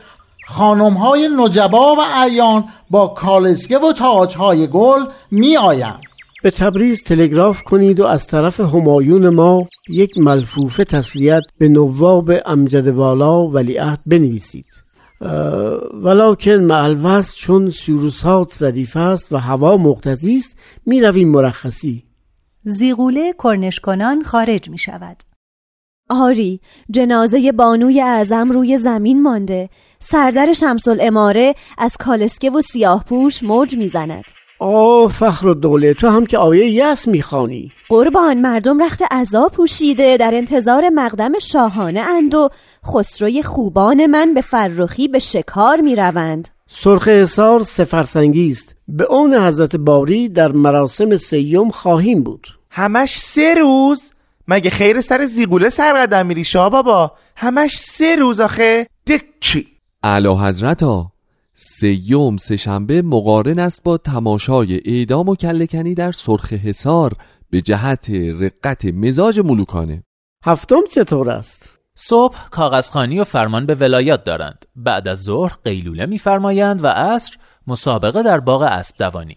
خانم 0.47 0.93
های 0.93 1.29
نجبا 1.37 1.95
و 1.95 2.01
اعیان 2.01 2.65
با 2.91 3.07
کالسکه 3.07 3.79
و 3.79 3.93
تاجهای 3.93 4.67
گل 4.67 5.05
می 5.31 5.57
آیند 5.57 6.01
به 6.43 6.51
تبریز 6.51 7.03
تلگراف 7.03 7.63
کنید 7.63 8.01
و 8.01 8.07
از 8.07 8.27
طرف 8.27 8.61
همایون 8.61 9.29
ما 9.29 9.63
یک 9.89 10.19
ملفوفه 10.19 10.85
تسلیت 10.85 11.43
به 11.59 11.69
نواب 11.69 12.31
امجد 12.47 12.87
والا 12.87 13.47
ولیعهد 13.47 14.01
بنویسید. 14.07 14.84
ولکن 16.03 16.51
معلوست 16.51 17.37
چون 17.37 17.71
سیروسات 17.71 18.63
ردیف 18.63 18.97
است 18.97 19.33
و 19.33 19.37
هوا 19.37 19.77
مقتضی 19.77 20.37
است 20.37 20.57
می 20.87 21.01
رویم 21.01 21.29
مرخصی. 21.29 22.05
زیغوله 22.65 23.35
کرنش 23.45 23.81
کنان 23.81 24.23
خارج 24.23 24.71
می 24.71 24.79
شود 24.79 25.17
آری 26.11 26.61
جنازه 26.91 27.53
بانوی 27.53 28.01
اعظم 28.01 28.51
روی 28.51 28.77
زمین 28.77 29.23
مانده. 29.23 29.69
سردر 29.99 30.53
شمس 30.53 30.89
الاماره 30.89 31.55
از 31.79 31.97
کالسکه 31.97 32.51
و 32.51 32.61
سیاه 32.61 33.05
پوش 33.05 33.43
موج 33.43 33.77
می‌زند. 33.77 34.44
آه 34.65 35.09
فخر 35.09 35.47
و 35.47 35.55
دوله 35.55 35.95
تو 35.95 36.09
هم 36.09 36.27
که 36.27 36.39
آیه 36.39 36.71
یس 36.71 37.09
می‌خوانی. 37.09 37.73
قربان 37.89 38.41
مردم 38.41 38.83
رخت 38.83 39.03
عذا 39.11 39.49
پوشیده 39.49 40.17
در 40.17 40.35
انتظار 40.35 40.89
مقدم 40.95 41.39
شاهانه 41.39 42.01
اند 42.01 42.35
و 42.35 42.49
خسروی 42.87 43.43
خوبان 43.43 44.07
من 44.07 44.35
به 44.35 44.41
فرخی 44.41 45.09
به 45.09 45.19
شکار 45.19 45.81
می‌روند. 45.81 46.49
سرخ 46.69 47.09
حسار 47.09 47.63
سفرسنگی 47.63 48.49
است. 48.49 48.75
به 48.89 49.05
اون 49.05 49.35
حضرت 49.35 49.77
باری 49.77 50.29
در 50.29 50.53
مراسم 50.53 51.17
سیوم 51.17 51.71
خواهیم 51.71 52.23
بود. 52.23 52.47
همش 52.71 53.19
سه 53.19 53.55
روز؟ 53.55 54.13
مگه 54.49 54.71
خیر 54.71 55.01
سر 55.01 55.25
زیگوله 55.25 55.69
سرقدم 55.69 56.27
میری 56.27 56.45
شاه 56.45 56.71
بابا؟ 56.71 57.13
همش 57.37 57.77
سه 57.77 58.17
روز 58.17 58.41
آخه؟ 58.41 58.87
دکی. 59.07 59.67
اعلی 60.03 60.29
حضرت 60.29 60.83
ها 60.83 61.14
سیوم 61.55 62.37
سهشنبه 62.37 63.03
مقارن 63.03 63.59
است 63.59 63.83
با 63.83 63.99
تماشای 63.99 64.81
اعدام 64.85 65.29
و 65.29 65.37
کلکنی 65.37 65.95
در 65.95 66.13
سرخ 66.13 66.53
حسار 66.53 67.13
به 67.51 67.63
جهت 67.63 68.11
رقت 68.41 68.85
مزاج 68.85 69.41
ملوکانه. 69.41 70.05
هفتم 70.45 70.83
چطور 70.91 71.31
است؟ 71.31 71.71
صبح 71.95 72.49
کاغذخانی 72.51 73.21
و 73.21 73.25
فرمان 73.25 73.67
به 73.67 73.75
ولایات 73.75 74.25
دارند. 74.25 74.67
بعد 74.77 75.09
از 75.09 75.23
ظهر 75.23 75.53
قیلوله 75.65 76.07
میفرمایند 76.07 76.85
و 76.85 76.87
عصر 76.87 77.37
مسابقه 77.67 78.23
در 78.23 78.41
باغ 78.41 78.63
اسب 78.63 78.97
دوانی. 78.99 79.37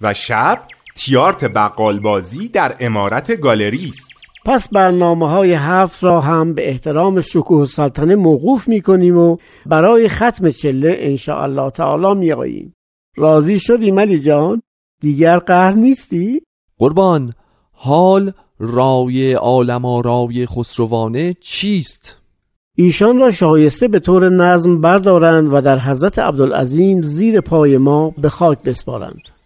و 0.00 0.14
شب 0.14 0.62
تیارت 0.96 1.44
بقالبازی 1.44 2.48
در 2.48 2.76
امارت 2.80 3.40
گالری 3.40 3.86
است. 3.86 4.19
پس 4.44 4.68
برنامه 4.68 5.28
های 5.28 5.52
هفت 5.52 6.04
را 6.04 6.20
هم 6.20 6.54
به 6.54 6.68
احترام 6.68 7.20
شکوه 7.20 7.64
سلطنه 7.64 8.14
موقوف 8.14 8.68
می 8.68 8.80
کنیم 8.80 9.18
و 9.18 9.36
برای 9.66 10.08
ختم 10.08 10.50
چله 10.50 10.96
انشاء 10.98 11.42
الله 11.42 11.70
تعالی 11.70 12.20
می 12.20 12.32
آییم. 12.32 12.74
راضی 13.16 13.58
شدی 13.58 13.90
ملی 13.90 14.18
جان؟ 14.18 14.62
دیگر 15.00 15.38
قهر 15.38 15.72
نیستی؟ 15.72 16.42
قربان 16.78 17.32
حال 17.72 18.32
رای 18.58 19.32
عالم 19.32 19.86
رای 19.86 20.46
خسروانه 20.46 21.34
چیست؟ 21.40 22.16
ایشان 22.76 23.18
را 23.18 23.30
شایسته 23.30 23.88
به 23.88 23.98
طور 23.98 24.28
نظم 24.28 24.80
بردارند 24.80 25.52
و 25.52 25.60
در 25.60 25.78
حضرت 25.78 26.18
عبدالعظیم 26.18 27.02
زیر 27.02 27.40
پای 27.40 27.78
ما 27.78 28.14
به 28.18 28.28
خاک 28.28 28.62
بسپارند. 28.62 29.39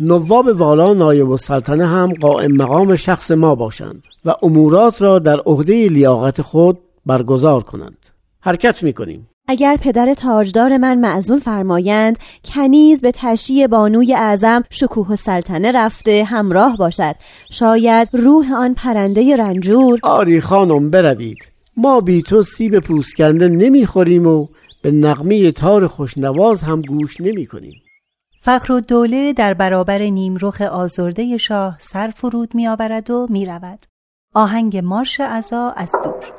نواب 0.00 0.46
والا 0.60 0.94
نایب 0.94 1.30
السلطنه 1.30 1.86
هم 1.86 2.12
قائم 2.20 2.52
مقام 2.52 2.96
شخص 2.96 3.30
ما 3.30 3.54
باشند 3.54 4.02
و 4.24 4.34
امورات 4.42 5.02
را 5.02 5.18
در 5.18 5.40
عهده 5.40 5.88
لیاقت 5.88 6.42
خود 6.42 6.78
برگزار 7.06 7.62
کنند. 7.62 8.06
حرکت 8.40 8.82
می 8.82 8.92
کنیم 8.92 9.28
اگر 9.48 9.76
پدر 9.76 10.14
تاجدار 10.14 10.76
من 10.76 10.98
معزون 10.98 11.38
فرمایند 11.38 12.18
کنیز 12.44 13.00
به 13.00 13.12
تشییع 13.14 13.66
بانوی 13.66 14.14
اعظم 14.14 14.64
شکوه 14.70 15.10
السلطنه 15.10 15.72
رفته 15.72 16.24
همراه 16.24 16.76
باشد 16.76 17.14
شاید 17.50 18.08
روح 18.12 18.54
آن 18.54 18.74
پرنده 18.74 19.36
رنجور 19.36 19.98
آری 20.02 20.40
خانم 20.40 20.90
بروید. 20.90 21.38
ما 21.76 22.00
بی 22.00 22.22
تو 22.22 22.42
سیب 22.42 22.78
پوسکنده 22.78 23.48
نمی‌خوریم 23.48 24.26
و 24.26 24.46
به 24.82 24.90
نغمه 24.90 25.52
تار 25.52 25.86
خوشنواز 25.86 26.62
هم 26.62 26.82
گوش 26.82 27.20
نمی 27.20 27.46
کنیم 27.46 27.82
فخر 28.40 28.72
و 28.72 28.80
دوله 28.80 29.32
در 29.32 29.54
برابر 29.54 29.98
نیمرخ 29.98 30.60
آزرده 30.60 31.36
شاه 31.36 31.76
سر 31.78 32.12
فرود 32.16 32.54
می 32.54 32.68
آورد 32.68 33.10
و 33.10 33.26
می 33.30 33.46
رود. 33.46 33.86
آهنگ 34.34 34.76
مارش 34.76 35.20
ازا 35.20 35.70
از 35.70 35.92
دور 36.04 36.37